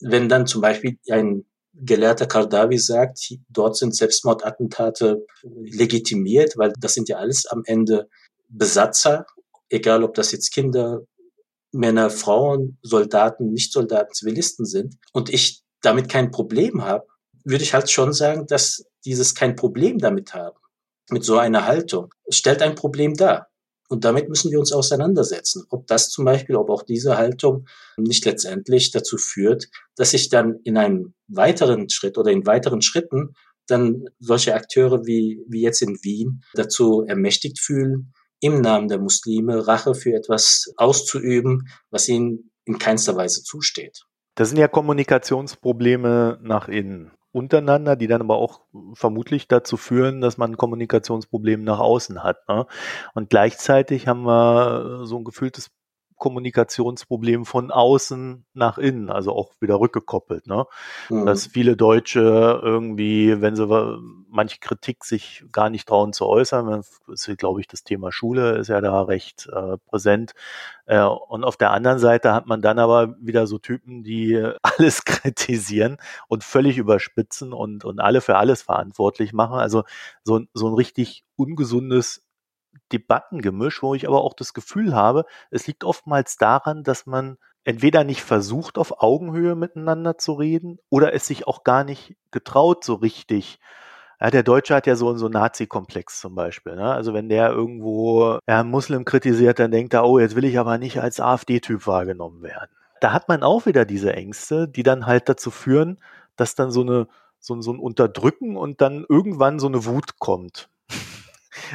[0.00, 7.08] Wenn dann zum Beispiel ein gelehrter Kardawi sagt, dort sind Selbstmordattentate legitimiert, weil das sind
[7.08, 8.08] ja alles am Ende
[8.52, 9.26] Besatzer,
[9.68, 11.00] egal ob das jetzt Kinder,
[11.72, 17.06] Männer, Frauen, Soldaten, Nicht-Soldaten, Zivilisten sind und ich damit kein Problem habe,
[17.44, 20.56] würde ich halt schon sagen, dass dieses kein Problem damit haben,
[21.10, 23.48] mit so einer Haltung, stellt ein Problem dar.
[23.88, 25.64] Und damit müssen wir uns auseinandersetzen.
[25.68, 27.66] Ob das zum Beispiel, ob auch diese Haltung
[27.98, 33.34] nicht letztendlich dazu führt, dass sich dann in einem weiteren Schritt oder in weiteren Schritten
[33.66, 39.66] dann solche Akteure wie, wie jetzt in Wien dazu ermächtigt fühlen, im Namen der Muslime
[39.66, 44.02] Rache für etwas auszuüben, was ihnen in keinster Weise zusteht.
[44.34, 48.60] Das sind ja Kommunikationsprobleme nach innen untereinander, die dann aber auch
[48.92, 52.46] vermutlich dazu führen, dass man ein Kommunikationsproblem nach außen hat.
[52.48, 52.66] Ne?
[53.14, 55.70] Und gleichzeitig haben wir so ein gefühltes
[56.22, 60.46] Kommunikationsproblem von außen nach innen, also auch wieder rückgekoppelt.
[60.46, 60.66] Ne?
[61.10, 61.26] Mhm.
[61.26, 63.66] Dass viele Deutsche irgendwie, wenn sie
[64.28, 68.68] manche Kritik sich gar nicht trauen zu äußern, ist, glaube ich, das Thema Schule ist
[68.68, 70.34] ja da recht äh, präsent.
[70.86, 75.04] Äh, und auf der anderen Seite hat man dann aber wieder so Typen, die alles
[75.04, 75.96] kritisieren
[76.28, 79.58] und völlig überspitzen und, und alle für alles verantwortlich machen.
[79.58, 79.82] Also
[80.22, 82.22] so, so ein richtig ungesundes
[82.92, 88.04] Debattengemisch, wo ich aber auch das Gefühl habe, es liegt oftmals daran, dass man entweder
[88.04, 92.94] nicht versucht, auf Augenhöhe miteinander zu reden oder es sich auch gar nicht getraut, so
[92.94, 93.60] richtig.
[94.20, 96.76] Ja, der Deutsche hat ja so, so einen Nazi-Komplex zum Beispiel.
[96.76, 96.92] Ne?
[96.92, 100.58] Also wenn der irgendwo ja, einen Muslim kritisiert, dann denkt er, oh, jetzt will ich
[100.58, 102.70] aber nicht als AfD-Typ wahrgenommen werden.
[103.00, 105.98] Da hat man auch wieder diese Ängste, die dann halt dazu führen,
[106.36, 107.08] dass dann so eine
[107.42, 110.68] so, so ein Unterdrücken und dann irgendwann so eine Wut kommt.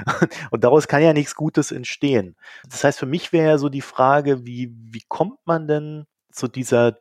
[0.52, 2.36] Und daraus kann ja nichts Gutes entstehen.
[2.70, 6.48] Das heißt, für mich wäre ja so die Frage, wie, wie kommt man denn zu
[6.48, 6.98] dieser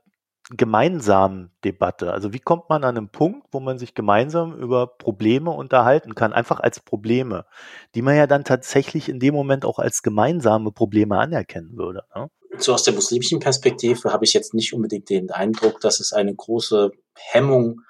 [0.51, 2.13] gemeinsamen Debatte?
[2.13, 6.33] Also wie kommt man an einen Punkt, wo man sich gemeinsam über Probleme unterhalten kann,
[6.33, 7.47] einfach als Probleme,
[7.95, 12.05] die man ja dann tatsächlich in dem Moment auch als gemeinsame Probleme anerkennen würde.
[12.15, 12.31] Ne?
[12.59, 16.35] So aus der muslimischen Perspektive habe ich jetzt nicht unbedingt den Eindruck, dass es eine
[16.35, 17.81] große Hemmung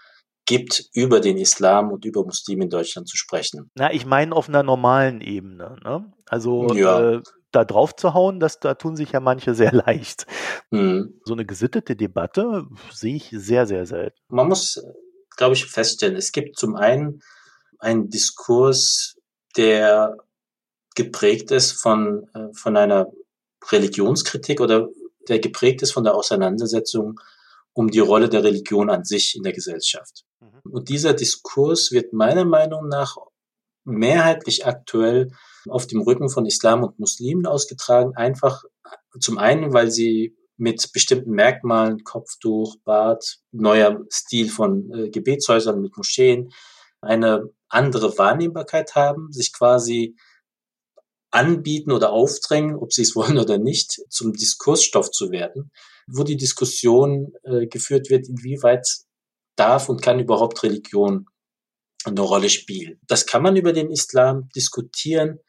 [0.46, 3.70] gibt, über den Islam und über Muslime in Deutschland zu sprechen.
[3.74, 5.76] Na, ich meine auf einer normalen Ebene.
[5.84, 6.12] Ne?
[6.26, 7.14] Also ja.
[7.14, 10.26] äh, da drauf zu hauen, das, da tun sich ja manche sehr leicht.
[10.70, 11.20] Mhm.
[11.24, 14.16] So eine gesittete Debatte sehe ich sehr, sehr selten.
[14.28, 14.82] Man muss,
[15.36, 17.22] glaube ich, feststellen, es gibt zum einen
[17.78, 19.16] einen Diskurs,
[19.56, 20.16] der
[20.94, 23.06] geprägt ist von, äh, von einer
[23.70, 24.88] Religionskritik oder
[25.28, 27.20] der geprägt ist von der Auseinandersetzung
[27.76, 30.24] um die Rolle der Religion an sich in der Gesellschaft.
[30.40, 30.72] Mhm.
[30.72, 33.16] Und dieser Diskurs wird meiner Meinung nach
[33.84, 35.30] mehrheitlich aktuell
[35.68, 38.16] auf dem Rücken von Islam und Muslimen ausgetragen.
[38.16, 38.64] Einfach
[39.20, 45.98] zum einen, weil sie mit bestimmten Merkmalen, Kopftuch, Bart, neuer Stil von äh, Gebetshäusern mit
[45.98, 46.48] Moscheen,
[47.02, 50.16] eine andere Wahrnehmbarkeit haben, sich quasi
[51.30, 55.70] anbieten oder aufdrängen, ob sie es wollen oder nicht, zum Diskursstoff zu werden,
[56.06, 58.86] wo die Diskussion äh, geführt wird, inwieweit
[59.56, 61.26] darf und kann überhaupt Religion
[62.04, 63.00] eine Rolle spielen.
[63.08, 65.40] Das kann man über den Islam diskutieren.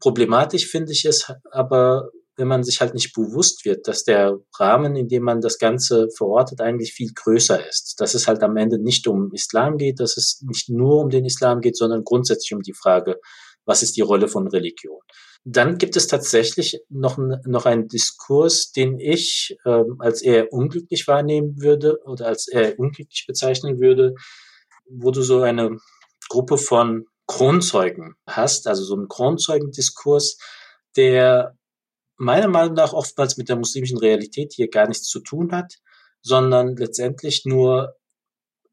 [0.00, 4.94] Problematisch finde ich es aber, wenn man sich halt nicht bewusst wird, dass der Rahmen,
[4.94, 7.96] in dem man das Ganze verortet, eigentlich viel größer ist.
[7.98, 11.24] Dass es halt am Ende nicht um Islam geht, dass es nicht nur um den
[11.24, 13.18] Islam geht, sondern grundsätzlich um die Frage,
[13.66, 15.00] was ist die Rolle von Religion.
[15.44, 21.60] Dann gibt es tatsächlich noch, noch einen Diskurs, den ich äh, als eher unglücklich wahrnehmen
[21.60, 24.14] würde oder als eher unglücklich bezeichnen würde,
[24.88, 25.76] wo du so eine
[26.28, 30.38] Gruppe von Kronzeugen hast, also so einen Kronzeugendiskurs,
[30.96, 31.56] der
[32.16, 35.74] meiner Meinung nach oftmals mit der muslimischen Realität hier gar nichts zu tun hat,
[36.22, 37.94] sondern letztendlich nur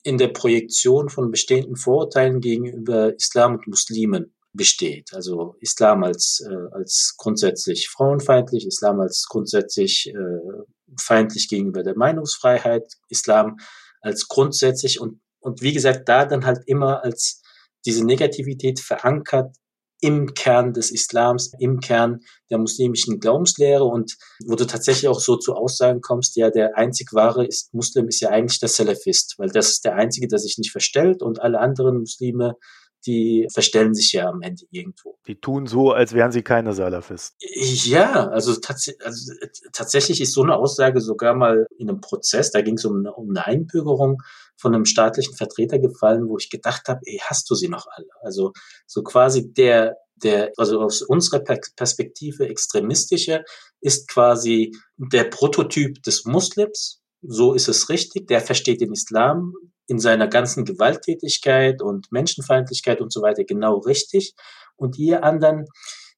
[0.04, 5.14] in der Projektion von bestehenden Vorurteilen gegenüber Islam und Muslimen besteht.
[5.14, 10.64] Also Islam als, äh, als grundsätzlich frauenfeindlich, Islam als grundsätzlich äh,
[10.99, 13.58] feindlich gegenüber der Meinungsfreiheit, Islam
[14.01, 17.41] als grundsätzlich und, und wie gesagt, da dann halt immer als
[17.86, 19.56] diese Negativität verankert
[20.04, 25.38] im Kern des Islams, im Kern der muslimischen Glaubenslehre und wo du tatsächlich auch so
[25.38, 29.49] zu Aussagen kommst, ja, der einzig wahre ist, Muslim ist ja eigentlich der Salafist, weil
[29.49, 32.58] das ist der einzige, der sich nicht verstellt und alle anderen Muslime
[33.06, 35.18] die verstellen sich ja am Ende irgendwo.
[35.28, 37.36] Die tun so, als wären sie keine Salafisten.
[37.39, 39.34] Ja, also, tats also
[39.72, 43.30] tatsächlich ist so eine Aussage sogar mal in einem Prozess, da ging es um, um
[43.30, 44.22] eine Einbürgerung
[44.58, 48.08] von einem staatlichen Vertreter gefallen, wo ich gedacht habe, ey, hast du sie noch alle?
[48.22, 48.54] Also
[48.86, 53.43] so quasi der, der, also aus unserer Perspektive extremistische,
[53.82, 57.01] ist quasi der Prototyp des Muslims.
[57.22, 58.28] So ist es richtig.
[58.28, 59.54] Der versteht den Islam
[59.88, 64.34] in seiner ganzen Gewalttätigkeit und Menschenfeindlichkeit und so weiter genau richtig.
[64.76, 65.66] Und ihr anderen,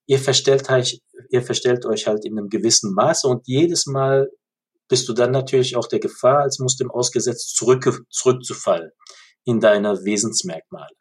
[0.06, 1.00] ihr verstellt euch,
[1.30, 4.28] ihr verstellt euch halt in einem gewissen Maße und jedes Mal
[4.88, 8.90] bist du dann natürlich auch der Gefahr als Muslim ausgesetzt, zurück, zurückzufallen
[9.44, 10.94] in deine Wesensmerkmale.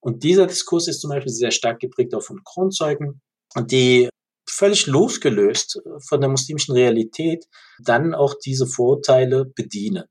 [0.00, 3.20] Und dieser Diskurs ist zum Beispiel sehr stark geprägt auch von Kronzeugen,
[3.56, 4.08] die
[4.48, 7.46] völlig losgelöst von der muslimischen Realität
[7.82, 10.04] dann auch diese Vorurteile bedienen.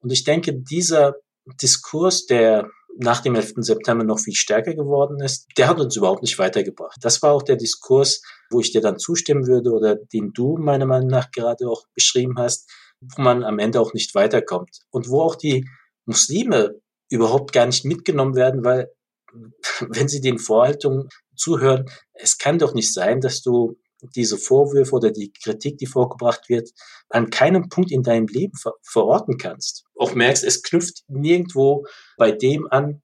[0.00, 1.14] Und ich denke, dieser
[1.60, 3.54] Diskurs, der nach dem 11.
[3.56, 6.96] September noch viel stärker geworden ist, der hat uns überhaupt nicht weitergebracht.
[7.00, 10.86] Das war auch der Diskurs, wo ich dir dann zustimmen würde oder den du meiner
[10.86, 12.70] Meinung nach gerade auch beschrieben hast,
[13.00, 15.68] wo man am Ende auch nicht weiterkommt und wo auch die
[16.06, 16.80] Muslime
[17.10, 18.90] überhaupt gar nicht mitgenommen werden, weil
[19.80, 23.76] wenn sie den Vorhaltungen zuhören, es kann doch nicht sein, dass du
[24.14, 26.70] diese Vorwürfe oder die Kritik, die vorgebracht wird,
[27.08, 29.84] an keinem Punkt in deinem Leben ver verorten kannst.
[29.96, 31.86] Auch merkst, es knüpft nirgendwo
[32.16, 33.02] bei dem an,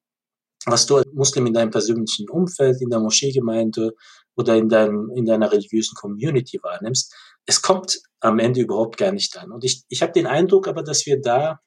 [0.67, 3.95] was du als Muslim in deinem persönlichen Umfeld, in der Moscheegemeinde
[4.37, 7.15] oder in, deinem, in deiner religiösen Community wahrnimmst.
[7.47, 9.53] Es kommt am Ende überhaupt gar nicht an.
[9.53, 11.61] Und ich, ich habe den Eindruck aber, dass wir da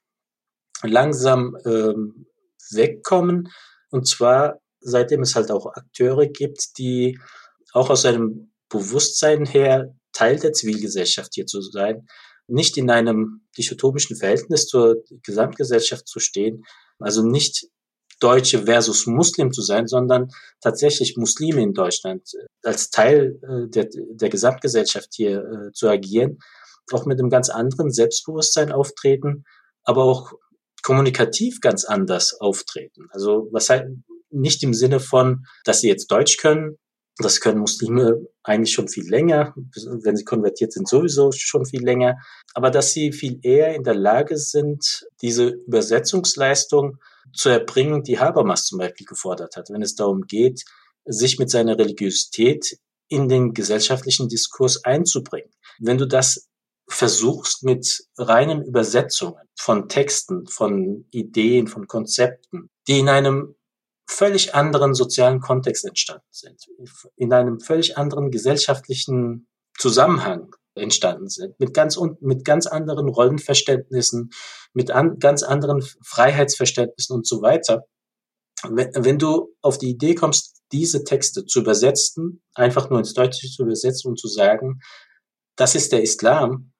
[0.84, 2.27] langsam ähm,
[2.71, 3.49] wegkommen.
[3.89, 7.19] Und zwar seitdem es halt auch Akteure gibt, die
[7.73, 12.07] auch aus einem Bewusstsein her Teil der Zivilgesellschaft hier zu sein,
[12.47, 16.63] nicht in einem dichotomischen Verhältnis zur Gesamtgesellschaft zu stehen,
[16.99, 17.67] also nicht
[18.19, 20.30] Deutsche versus Muslim zu sein, sondern
[20.61, 26.39] tatsächlich Muslime in Deutschland äh, als Teil äh, der, der Gesamtgesellschaft hier äh, zu agieren,
[26.91, 29.45] auch mit einem ganz anderen Selbstbewusstsein auftreten,
[29.84, 30.34] aber auch
[30.84, 33.07] kommunikativ ganz anders auftreten.
[33.11, 33.88] Also was halt
[34.30, 36.78] nicht im Sinne von, dass sie jetzt Deutsch können,
[37.18, 42.18] das können Muslime eigentlich schon viel länger, wenn sie konvertiert sind, sowieso schon viel länger.
[42.53, 46.97] Aber dass sie viel eher in der Lage sind, diese Übersetzungsleistung
[47.34, 50.64] zu erbringen, die Habermas zum Beispiel gefordert hat, wenn es darum geht,
[51.05, 55.51] sich mit seiner Religiosität in den gesellschaftlichen Diskurs einzubringen.
[55.80, 56.47] Wenn du das
[56.88, 63.55] versuchst mit reinen Übersetzungen von Texten, von Ideen, von Konzepten, die in einem
[64.08, 66.66] völlig anderen sozialen Kontext entstanden sind,
[67.16, 69.47] in einem völlig anderen gesellschaftlichen
[69.78, 74.32] Zusammenhang entstanden sind, mit ganz, mit ganz anderen Rollenverständnissen,
[74.74, 77.84] mit an, ganz anderen Freiheitsverständnissen und so weiter.
[78.68, 83.47] Wenn, wenn du auf die Idee kommst, diese Texte zu übersetzen, einfach nur ins Deutsche
[83.47, 84.80] zu übersetzen und zu sagen,
[85.56, 86.72] das ist der Islam,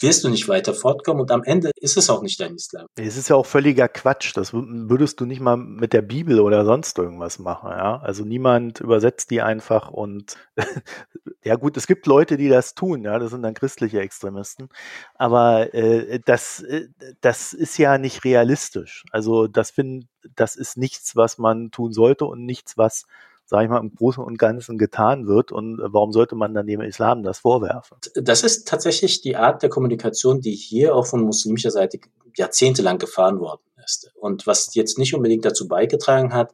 [0.00, 2.86] wirst du nicht weiter fortkommen und am Ende ist es auch nicht dein Islam.
[2.96, 4.36] Es ist ja auch völliger Quatsch.
[4.36, 7.70] Das würdest du nicht mal mit der Bibel oder sonst irgendwas machen.
[7.70, 7.98] Ja?
[8.00, 10.36] Also niemand übersetzt die einfach und
[11.44, 13.02] ja gut, es gibt Leute, die das tun.
[13.04, 14.68] Ja, das sind dann christliche Extremisten.
[15.14, 16.88] Aber äh, das, äh,
[17.20, 19.04] das ist ja nicht realistisch.
[19.10, 23.06] Also das finde, das ist nichts, was man tun sollte und nichts, was
[23.46, 25.52] sage ich mal, im Großen und Ganzen getan wird.
[25.52, 27.96] Und warum sollte man dann dem Islam das vorwerfen?
[28.14, 32.00] Das ist tatsächlich die Art der Kommunikation, die hier auch von muslimischer Seite
[32.36, 34.10] jahrzehntelang gefahren worden ist.
[34.20, 36.52] Und was jetzt nicht unbedingt dazu beigetragen hat,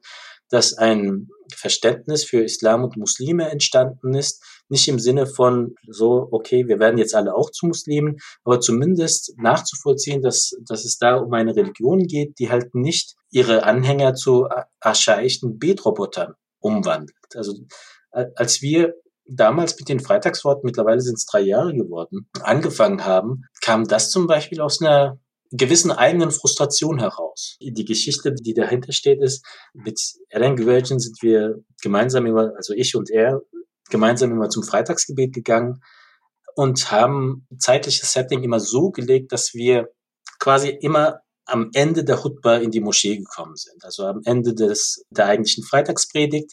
[0.51, 6.69] dass ein Verständnis für Islam und Muslime entstanden ist, nicht im Sinne von so, okay,
[6.69, 11.33] wir werden jetzt alle auch zu Muslimen, aber zumindest nachzuvollziehen, dass, dass es da um
[11.33, 14.47] eine Religion geht, die halt nicht ihre Anhänger zu
[14.81, 17.17] archaischen Betrobotern umwandelt.
[17.35, 17.55] Also
[18.11, 18.95] als wir
[19.27, 24.27] damals mit den Freitagsworten, mittlerweile sind es drei Jahre geworden, angefangen haben, kam das zum
[24.27, 25.19] Beispiel aus einer
[25.51, 27.57] gewissen eigenen Frustration heraus.
[27.61, 29.45] Die Geschichte, die dahinter steht, ist,
[29.75, 30.01] mit
[30.33, 33.43] Alan Gewölchen sind wir gemeinsam immer, also ich und er,
[33.91, 35.83] gemeinsam immer zum Freitagsgebet gegangen
[36.55, 39.89] und haben zeitliches Setting immer so gelegt, dass wir
[40.39, 45.05] quasi immer am Ende der Hutba in die Moschee gekommen sind, also am Ende des,
[45.11, 46.53] der eigentlichen Freitagspredigt.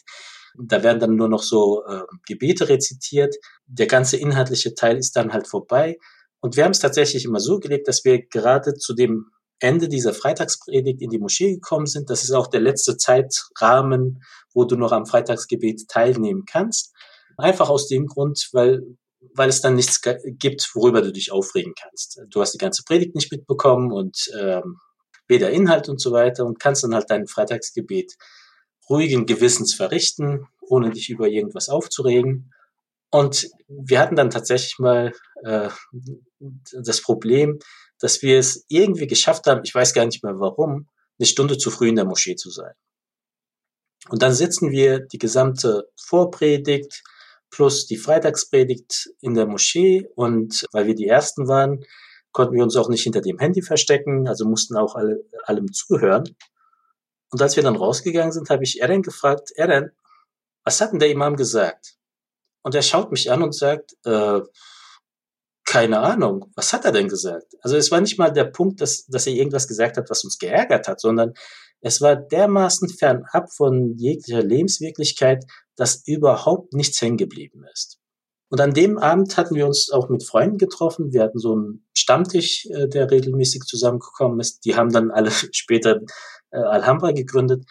[0.58, 3.36] Da werden dann nur noch so äh, Gebete rezitiert.
[3.66, 5.96] Der ganze inhaltliche Teil ist dann halt vorbei.
[6.40, 9.30] Und wir haben es tatsächlich immer so gelegt, dass wir gerade zu dem
[9.60, 12.10] Ende dieser Freitagspredigt in die Moschee gekommen sind.
[12.10, 14.22] Das ist auch der letzte Zeitrahmen,
[14.54, 16.94] wo du noch am Freitagsgebet teilnehmen kannst.
[17.36, 18.82] Einfach aus dem Grund, weil,
[19.34, 22.20] weil es dann nichts gibt, worüber du dich aufregen kannst.
[22.28, 24.78] Du hast die ganze Predigt nicht mitbekommen und ähm,
[25.28, 28.16] weder Inhalt und so weiter und kannst dann halt dein Freitagsgebet
[28.88, 32.52] ruhigen Gewissens verrichten, ohne dich über irgendwas aufzuregen.
[33.10, 35.12] Und wir hatten dann tatsächlich mal
[35.44, 35.68] äh,
[36.38, 37.58] das Problem,
[37.98, 41.70] dass wir es irgendwie geschafft haben, ich weiß gar nicht mehr warum, eine Stunde zu
[41.70, 42.72] früh in der Moschee zu sein.
[44.08, 47.02] Und dann sitzen wir die gesamte Vorpredigt
[47.50, 51.84] plus die Freitagspredigt in der Moschee und weil wir die Ersten waren,
[52.32, 56.24] konnten wir uns auch nicht hinter dem Handy verstecken, also mussten auch alle, allem zuhören.
[57.30, 59.90] Und als wir dann rausgegangen sind, habe ich Eren gefragt, Eren,
[60.64, 61.96] was hat denn der Imam gesagt?
[62.62, 64.40] Und er schaut mich an und sagt, äh,
[65.64, 67.54] keine Ahnung, was hat er denn gesagt?
[67.62, 70.38] Also es war nicht mal der Punkt, dass, dass er irgendwas gesagt hat, was uns
[70.38, 71.34] geärgert hat, sondern
[71.80, 75.44] es war dermaßen fernab von jeglicher Lebenswirklichkeit,
[75.76, 77.98] dass überhaupt nichts hängen geblieben ist.
[78.50, 81.12] Und an dem Abend hatten wir uns auch mit Freunden getroffen.
[81.12, 84.64] Wir hatten so einen Stammtisch, äh, der regelmäßig zusammengekommen ist.
[84.64, 86.00] Die haben dann alle später
[86.50, 87.64] äh, Alhambra gegründet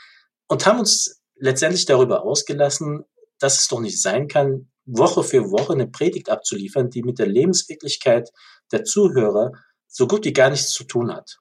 [0.48, 3.04] und haben uns letztendlich darüber ausgelassen,
[3.40, 7.28] dass es doch nicht sein kann, Woche für Woche eine Predigt abzuliefern, die mit der
[7.28, 8.30] Lebenswirklichkeit
[8.72, 9.52] der Zuhörer
[9.88, 11.38] so gut wie gar nichts zu tun hat.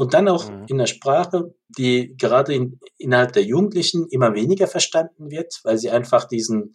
[0.00, 0.64] Und dann auch mhm.
[0.66, 5.90] in der Sprache, die gerade in, innerhalb der Jugendlichen immer weniger verstanden wird, weil sie
[5.90, 6.74] einfach diesen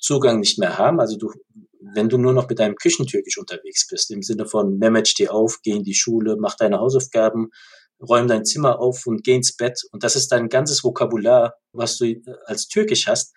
[0.00, 0.98] Zugang nicht mehr haben.
[0.98, 1.30] Also du,
[1.94, 5.60] wenn du nur noch mit deinem Küchentürkisch unterwegs bist, im Sinne von Mehmet, steh auf,
[5.62, 7.50] geh in die Schule, mach deine Hausaufgaben,
[8.00, 9.82] räum dein Zimmer auf und geh ins Bett.
[9.92, 13.32] Und das ist dein ganzes Vokabular, was du als Türkisch hast,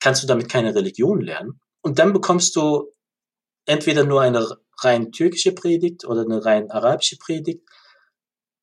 [0.00, 1.60] kannst du damit keine Religion lernen.
[1.80, 2.92] Und dann bekommst du
[3.64, 4.46] entweder nur eine
[4.82, 7.63] rein türkische Predigt oder eine rein arabische Predigt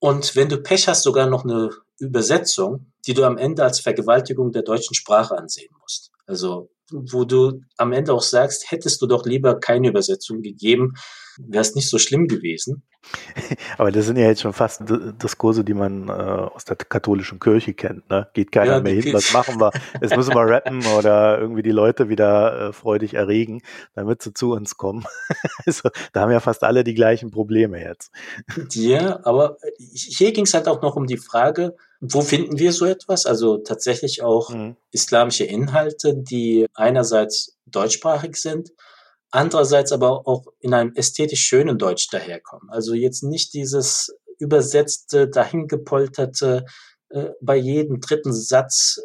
[0.04, 4.52] und wenn du Pech hast, sogar noch eine Übersetzung, die du am Ende als Vergewaltigung
[4.52, 6.12] der deutschen Sprache ansehen musst.
[6.26, 10.96] Also wo du am Ende auch sagst, hättest du doch lieber keine Übersetzung gegeben,
[11.38, 12.84] wäre es nicht so schlimm gewesen.
[13.78, 17.74] Aber das sind ja jetzt schon fast Diskurse, die man äh, aus der katholischen Kirche
[17.74, 18.10] kennt.
[18.10, 18.28] Ne?
[18.34, 19.72] Geht keiner ja, mehr hin, was machen wir?
[20.02, 23.62] Jetzt müssen wir rappen oder irgendwie die Leute wieder äh, freudig erregen,
[23.96, 25.06] damit sie zu uns kommen.
[25.66, 28.12] also, da haben ja fast alle die gleichen Probleme jetzt.
[28.72, 29.58] Ja, aber
[29.94, 33.26] hier ging es halt auch noch um die Frage, wo finden wir so etwas?
[33.26, 34.76] Also tatsächlich auch mhm.
[34.92, 38.72] islamische Inhalte, die einerseits deutschsprachig sind,
[39.32, 42.70] andererseits aber auch in einem ästhetisch schönen Deutsch daherkommen.
[42.70, 46.66] Also jetzt nicht dieses übersetzte, dahingepolterte,
[47.10, 49.00] äh, bei jedem dritten Satz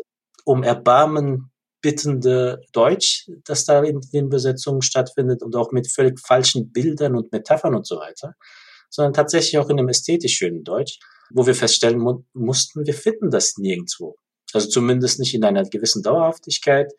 [0.45, 1.51] um Erbarmen
[1.81, 7.33] bittende Deutsch, das da in den Übersetzungen stattfindet und auch mit völlig falschen Bildern und
[7.33, 8.35] Metaphern und so weiter,
[8.91, 10.99] sondern tatsächlich auch in einem ästhetisch schönen Deutsch,
[11.31, 14.17] wo wir feststellen mu mussten, wir finden das nirgendwo.
[14.53, 16.93] Also zumindest nicht in einer gewissen Dauerhaftigkeit.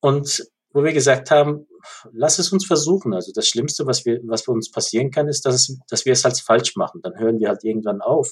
[0.00, 1.66] Und wo wir gesagt haben,
[2.12, 3.14] lass es uns versuchen.
[3.14, 6.12] Also das Schlimmste, was wir, was für uns passieren kann, ist, dass, es, dass wir
[6.12, 7.00] es halt falsch machen.
[7.02, 8.30] Dann hören wir halt irgendwann auf.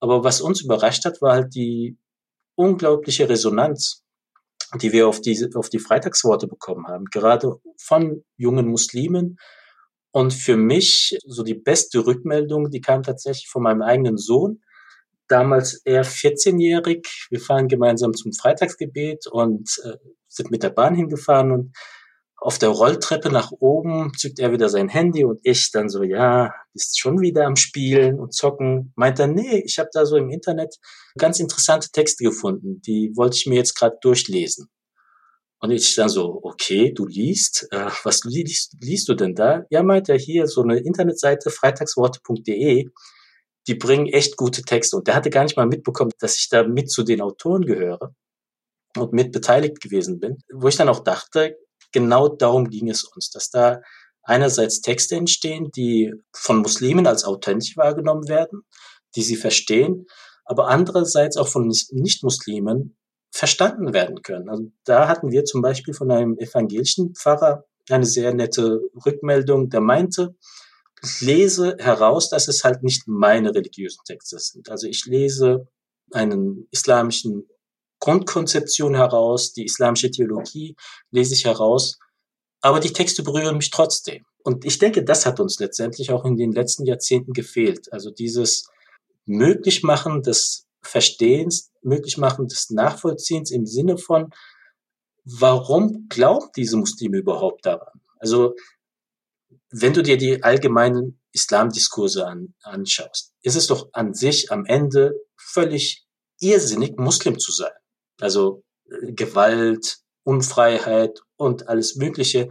[0.00, 1.96] Aber was uns überrascht hat, war halt die
[2.56, 4.02] unglaubliche Resonanz,
[4.80, 7.06] die wir auf diese, auf die Freitagsworte bekommen haben.
[7.06, 9.38] Gerade von jungen Muslimen.
[10.10, 14.62] Und für mich so die beste Rückmeldung, die kam tatsächlich von meinem eigenen Sohn.
[15.26, 17.28] Damals er 14-jährig.
[17.30, 19.96] Wir fahren gemeinsam zum Freitagsgebet und äh,
[20.34, 21.76] sind mit der Bahn hingefahren und
[22.44, 26.52] auf der Rolltreppe nach oben zückt er wieder sein Handy und ich dann so, ja,
[26.74, 28.92] bist schon wieder am Spielen und zocken.
[28.96, 30.76] Meint er, nee, ich habe da so im Internet
[31.16, 34.68] ganz interessante Texte gefunden, die wollte ich mir jetzt gerade durchlesen.
[35.58, 39.64] Und ich dann so, okay, du liest, äh, was liest, liest du denn da?
[39.70, 42.90] Ja, meint er hier so eine Internetseite, freitagsworte.de,
[43.66, 44.96] die bringen echt gute Texte.
[44.98, 48.14] Und der hatte gar nicht mal mitbekommen, dass ich da mit zu den Autoren gehöre
[48.96, 50.38] und mit beteiligt gewesen bin.
[50.52, 51.56] Wo ich dann auch dachte,
[51.92, 53.80] genau darum ging es uns, dass da
[54.22, 58.62] einerseits Texte entstehen, die von Muslimen als authentisch wahrgenommen werden,
[59.16, 60.06] die sie verstehen,
[60.44, 62.96] aber andererseits auch von Nicht-Muslimen
[63.30, 64.48] verstanden werden können.
[64.48, 69.80] Also da hatten wir zum Beispiel von einem evangelischen Pfarrer eine sehr nette Rückmeldung, der
[69.80, 70.34] meinte,
[71.02, 74.70] ich lese heraus, dass es halt nicht meine religiösen Texte sind.
[74.70, 75.68] Also ich lese
[76.12, 77.46] einen islamischen
[78.04, 80.76] Grundkonzeption heraus, die islamische Theologie
[81.10, 81.98] lese ich heraus,
[82.60, 84.26] aber die Texte berühren mich trotzdem.
[84.42, 87.90] Und ich denke, das hat uns letztendlich auch in den letzten Jahrzehnten gefehlt.
[87.94, 88.68] Also dieses
[89.24, 94.34] Möglichmachen des Verstehens, Möglichmachen des Nachvollziehens im Sinne von,
[95.24, 98.02] warum glauben diese Muslime überhaupt daran?
[98.18, 98.54] Also,
[99.70, 105.14] wenn du dir die allgemeinen Islamdiskurse an, anschaust, ist es doch an sich am Ende
[105.38, 106.06] völlig
[106.38, 107.72] irrsinnig, Muslim zu sein
[108.20, 112.50] also äh, Gewalt, Unfreiheit und alles Mögliche.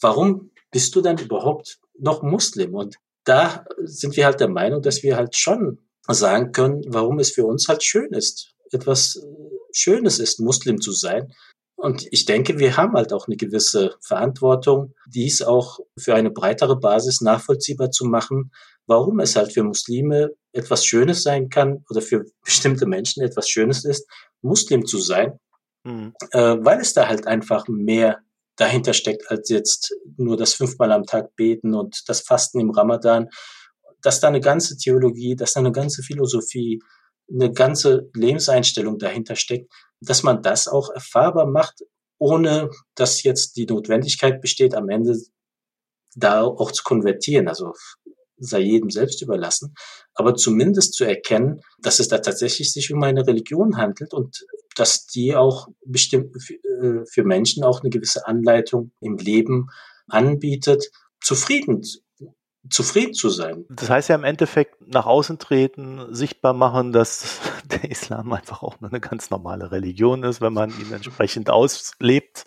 [0.00, 2.74] Warum bist du dann überhaupt noch Muslim?
[2.74, 5.78] Und da sind wir halt der Meinung, dass wir halt schon
[6.08, 9.26] sagen können, warum es für uns halt schön ist, etwas äh,
[9.72, 11.32] Schönes ist, Muslim zu sein.
[11.76, 16.76] Und ich denke, wir haben halt auch eine gewisse Verantwortung, dies auch für eine breitere
[16.76, 18.52] Basis nachvollziehbar zu machen,
[18.86, 23.84] warum es halt für Muslime etwas Schönes sein kann oder für bestimmte Menschen etwas Schönes
[23.84, 24.08] ist,
[24.42, 25.38] Muslim zu sein,
[25.84, 26.14] mhm.
[26.32, 28.20] äh, weil es da halt einfach mehr
[28.56, 33.28] dahinter steckt als jetzt nur das fünfmal am Tag beten und das Fasten im Ramadan,
[34.02, 36.80] dass da eine ganze Theologie, dass da eine ganze Philosophie,
[37.32, 41.82] eine ganze Lebenseinstellung dahinter steckt, dass man das auch erfahrbar macht,
[42.18, 45.16] ohne dass jetzt die Notwendigkeit besteht, am Ende
[46.14, 47.48] da auch zu konvertieren.
[47.48, 47.72] Also
[48.42, 49.74] sei jedem selbst überlassen,
[50.14, 54.44] aber zumindest zu erkennen, dass es da tatsächlich sich um eine Religion handelt und
[54.76, 59.68] dass die auch bestimmt äh, für Menschen auch eine gewisse Anleitung im Leben
[60.08, 60.90] anbietet,
[61.20, 61.82] zufrieden
[62.70, 63.64] zufrieden zu sein.
[63.70, 68.80] Das heißt ja im Endeffekt nach außen treten, sichtbar machen, dass der Islam einfach auch
[68.80, 72.44] nur eine ganz normale Religion ist, wenn man ihn entsprechend auslebt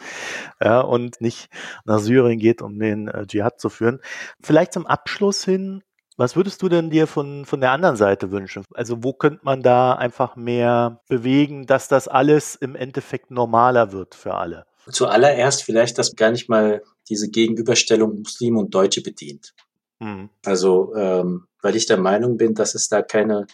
[0.61, 1.49] ja, und nicht
[1.85, 3.99] nach Syrien geht, um den äh, Dschihad zu führen.
[4.41, 5.83] Vielleicht zum Abschluss hin,
[6.17, 8.63] was würdest du denn dir von, von der anderen Seite wünschen?
[8.73, 14.15] Also wo könnte man da einfach mehr bewegen, dass das alles im Endeffekt normaler wird
[14.15, 14.65] für alle?
[14.89, 19.53] Zuallererst vielleicht, dass gar nicht mal diese Gegenüberstellung Muslime und Deutsche bedient.
[19.99, 20.29] Mhm.
[20.45, 23.47] Also, ähm, weil ich der Meinung bin, dass es da keine,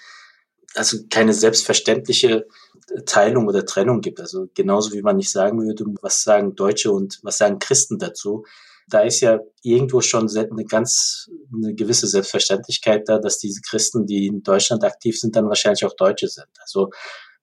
[0.76, 2.46] also keine selbstverständliche
[3.06, 4.20] Teilung oder Trennung gibt.
[4.20, 8.46] Also genauso wie man nicht sagen würde, was sagen Deutsche und was sagen Christen dazu.
[8.88, 14.28] Da ist ja irgendwo schon eine ganz, eine gewisse Selbstverständlichkeit da, dass diese Christen, die
[14.28, 16.50] in Deutschland aktiv sind, dann wahrscheinlich auch Deutsche sind.
[16.60, 16.90] Also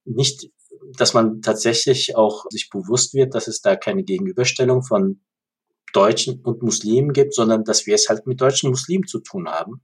[0.04, 0.50] nicht,
[0.96, 5.20] dass man tatsächlich auch sich bewusst wird, dass es da keine Gegenüberstellung von
[5.92, 9.80] Deutschen und Muslimen gibt, sondern dass wir es halt mit deutschen Muslimen zu tun haben,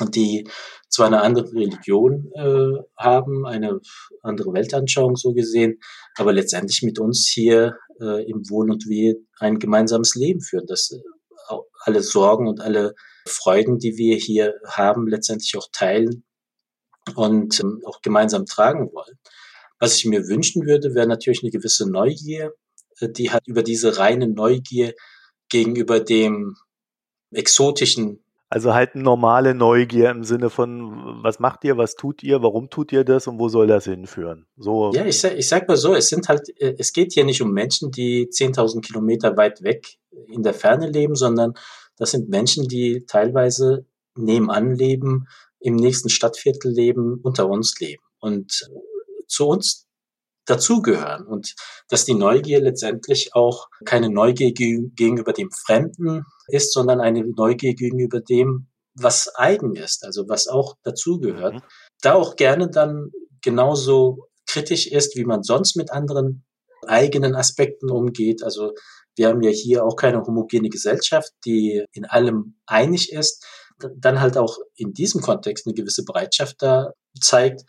[0.00, 0.48] die
[0.88, 3.80] zwar eine andere Religion äh, haben, eine
[4.22, 5.80] andere Weltanschauung so gesehen,
[6.16, 10.90] aber letztendlich mit uns hier äh, im Wohl und Wehe ein gemeinsames Leben führen, dass
[10.90, 12.94] äh, alle Sorgen und alle
[13.26, 16.24] Freuden, die wir hier haben, letztendlich auch teilen
[17.14, 19.18] und ähm, auch gemeinsam tragen wollen.
[19.78, 22.52] Was ich mir wünschen würde, wäre natürlich eine gewisse Neugier,
[23.00, 24.94] äh, die hat über diese reine Neugier
[25.48, 26.56] gegenüber dem
[27.30, 28.24] exotischen.
[28.52, 32.92] Also halt normale Neugier im Sinne von, was macht ihr, was tut ihr, warum tut
[32.92, 34.44] ihr das und wo soll das hinführen?
[34.58, 34.92] So.
[34.92, 37.40] Ja, ich sag, ich sag mal so, es sind halt, äh, es geht hier nicht
[37.40, 39.96] um Menschen, die 10.000 Kilometer weit weg
[40.26, 41.54] in der Ferne leben, sondern
[41.96, 48.02] das sind Menschen, die teilweise nebenan leben, im nächsten Stadtviertel leben, unter uns leben.
[48.20, 48.68] Und
[49.28, 49.86] zu uns
[50.44, 51.54] dazugehören und
[51.88, 58.20] dass die Neugier letztendlich auch keine Neugier gegenüber dem Fremden ist, sondern eine Neugier gegenüber
[58.20, 61.54] dem, was eigen ist, also was auch dazugehört.
[61.54, 61.62] Mhm.
[62.02, 63.10] Da auch gerne dann
[63.40, 66.44] genauso kritisch ist, wie man sonst mit anderen
[66.86, 68.42] eigenen Aspekten umgeht.
[68.42, 68.72] Also
[69.16, 73.46] wir haben ja hier auch keine homogene Gesellschaft, die in allem einig ist,
[73.96, 77.62] dann halt auch in diesem Kontext eine gewisse Bereitschaft da zeigt,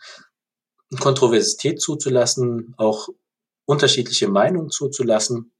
[0.96, 3.08] Kontroversität zuzulassen, auch
[3.66, 5.52] unterschiedliche Meinungen zuzulassen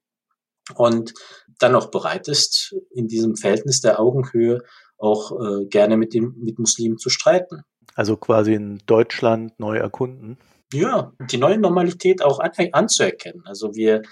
[0.75, 1.15] und
[1.59, 4.63] dann auch bereit ist, in diesem Verhältnis der Augenhöhe
[4.99, 7.63] auch äh, gerne mit dem mit Muslimen zu streiten.
[7.95, 10.39] Also quasi in Deutschland neu erkunden.
[10.73, 13.43] Ja, die neue Normalität auch an, anzuerkennen.
[13.45, 14.03] Also wir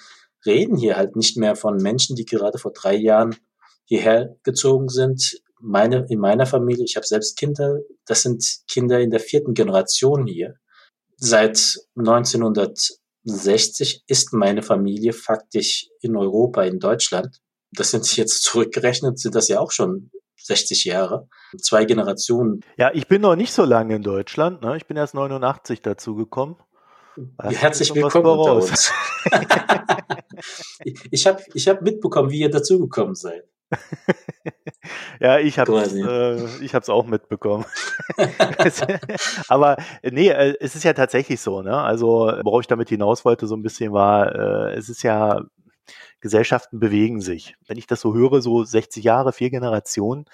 [0.44, 3.36] reden hier halt nicht mehr von Menschen, die gerade vor drei Jahren
[3.84, 5.40] hierher gezogen sind.
[5.60, 10.26] Meine, in meiner Familie, ich habe selbst Kinder, das sind Kinder in der vierten Generation
[10.26, 10.56] hier.
[11.24, 17.38] Seit 1960 ist meine Familie faktisch in Europa, in Deutschland.
[17.70, 20.10] Das sind jetzt zurückgerechnet, sind das ja auch schon
[20.42, 21.28] 60 Jahre.
[21.60, 22.64] Zwei Generationen.
[22.76, 24.62] Ja, ich bin noch nicht so lange in Deutschland.
[24.62, 24.76] Ne?
[24.76, 26.56] Ich bin erst 89 dazu gekommen.
[27.40, 28.90] Herzlich willkommen unter uns.
[31.12, 33.44] ich habe ich hab mitbekommen, wie ihr dazugekommen seid.
[35.20, 37.64] Ja, ich habe äh, ich es auch mitbekommen.
[39.48, 41.76] Aber nee, äh, es ist ja tatsächlich so, ne?
[41.76, 45.42] Also worauf ich damit hinaus wollte so ein bisschen war, äh, es ist ja
[46.20, 47.56] Gesellschaften bewegen sich.
[47.66, 50.24] Wenn ich das so höre, so 60 Jahre, vier Generationen,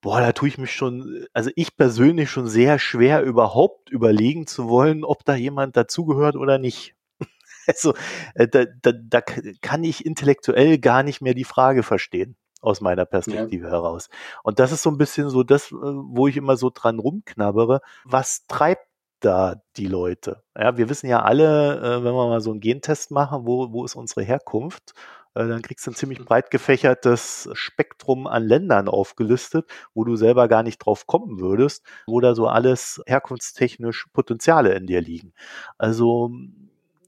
[0.00, 4.68] boah, da tue ich mich schon, also ich persönlich schon sehr schwer überhaupt überlegen zu
[4.68, 6.94] wollen, ob da jemand dazugehört oder nicht.
[7.68, 7.94] Also
[8.34, 13.04] äh, da, da, da kann ich intellektuell gar nicht mehr die Frage verstehen aus meiner
[13.04, 13.72] Perspektive ja.
[13.72, 14.08] heraus.
[14.42, 17.80] Und das ist so ein bisschen so das, äh, wo ich immer so dran rumknabbere.
[18.04, 18.86] Was treibt
[19.20, 20.42] da die Leute?
[20.56, 23.84] Ja, wir wissen ja alle, äh, wenn wir mal so einen Gentest machen, wo, wo
[23.84, 24.94] ist unsere Herkunft?
[25.34, 30.48] Äh, dann kriegst du ein ziemlich breit gefächertes Spektrum an Ländern aufgelistet, wo du selber
[30.48, 35.32] gar nicht drauf kommen würdest, wo da so alles herkunftstechnisch Potenziale in dir liegen.
[35.78, 36.30] Also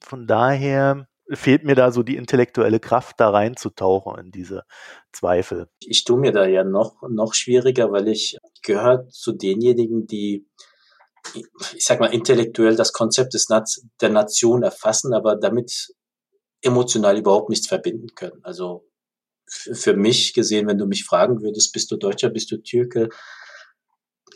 [0.00, 4.64] von daher fehlt mir da so die intellektuelle Kraft, da reinzutauchen in diese
[5.12, 5.68] Zweifel.
[5.80, 10.46] Ich tue mir da ja noch, noch schwieriger, weil ich gehöre zu denjenigen, die,
[11.34, 15.94] ich sag mal, intellektuell das Konzept des Naz der Nation erfassen, aber damit
[16.62, 18.40] emotional überhaupt nichts verbinden können.
[18.42, 18.86] Also
[19.46, 23.08] für mich gesehen, wenn du mich fragen würdest, bist du Deutscher, bist du Türke,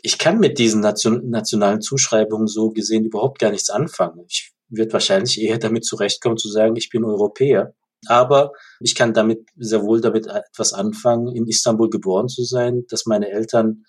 [0.01, 4.25] ich kann mit diesen Nation, nationalen Zuschreibungen so gesehen überhaupt gar nichts anfangen.
[4.27, 7.73] Ich wird wahrscheinlich eher damit zurechtkommen zu sagen, ich bin Europäer.
[8.07, 13.05] Aber ich kann damit sehr wohl damit etwas anfangen, in Istanbul geboren zu sein, dass
[13.05, 13.83] meine Eltern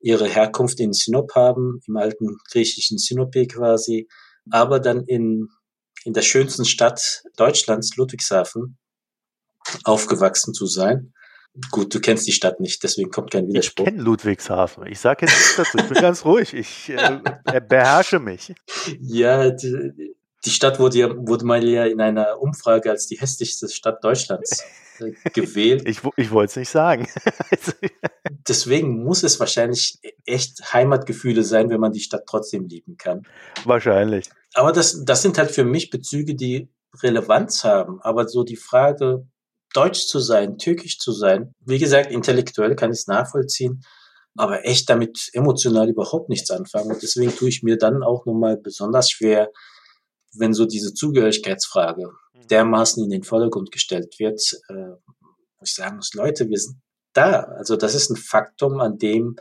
[0.00, 4.08] ihre Herkunft in Sinop haben, im alten griechischen Sinope quasi,
[4.50, 5.48] aber dann in,
[6.04, 8.78] in der schönsten Stadt Deutschlands, Ludwigshafen,
[9.82, 11.12] aufgewachsen zu sein.
[11.70, 13.86] Gut, du kennst die Stadt nicht, deswegen kommt kein Widerspruch.
[13.86, 14.86] Ich kenne Ludwigshafen.
[14.86, 15.78] Ich sage jetzt nichts dazu.
[15.78, 16.52] Ich bin ganz ruhig.
[16.52, 18.54] Ich äh, beherrsche mich.
[19.00, 20.14] Ja, die,
[20.44, 24.64] die Stadt wurde, ja, wurde mal ja in einer Umfrage als die hässlichste Stadt Deutschlands
[24.98, 25.82] äh, gewählt.
[25.86, 27.08] Ich, ich wollte es nicht sagen.
[28.48, 33.22] Deswegen muss es wahrscheinlich echt Heimatgefühle sein, wenn man die Stadt trotzdem lieben kann.
[33.64, 34.30] Wahrscheinlich.
[34.54, 36.68] Aber das, das sind halt für mich Bezüge, die
[37.02, 38.00] Relevanz haben.
[38.02, 39.26] Aber so die Frage,
[39.74, 43.82] Deutsch zu sein, Türkisch zu sein, wie gesagt, intellektuell kann ich es nachvollziehen,
[44.36, 46.92] aber echt damit emotional überhaupt nichts anfangen.
[46.92, 49.50] Und deswegen tue ich mir dann auch nochmal besonders schwer,
[50.38, 52.46] wenn so diese Zugehörigkeitsfrage mhm.
[52.48, 56.80] dermaßen in den Vordergrund gestellt wird, äh, wo ich sagen muss, Leute, wir sind
[57.12, 57.42] da.
[57.42, 59.36] Also das ist ein Faktum, an dem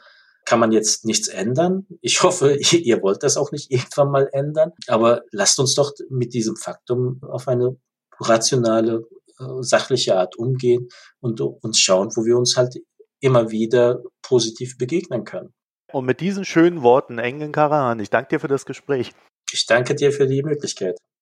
[0.45, 1.88] kann man jetzt nichts ändern.
[2.01, 4.72] Ich hoffe, ihr wollt das auch nicht irgendwann mal ändern.
[4.88, 7.77] Aber lasst uns doch mit diesem Faktum auf eine
[8.19, 9.03] rationale,
[9.39, 10.88] äh, sachliche Art umgehen
[11.19, 12.76] und uns schauen, wo wir uns halt
[13.19, 15.53] immer wieder positiv begegnen können.
[15.91, 19.13] Und mit diesen schönen Worten, Engen Karahan, ich danke dir für das Gespräch.
[19.51, 20.99] Ich danke dir für die Möglichkeit.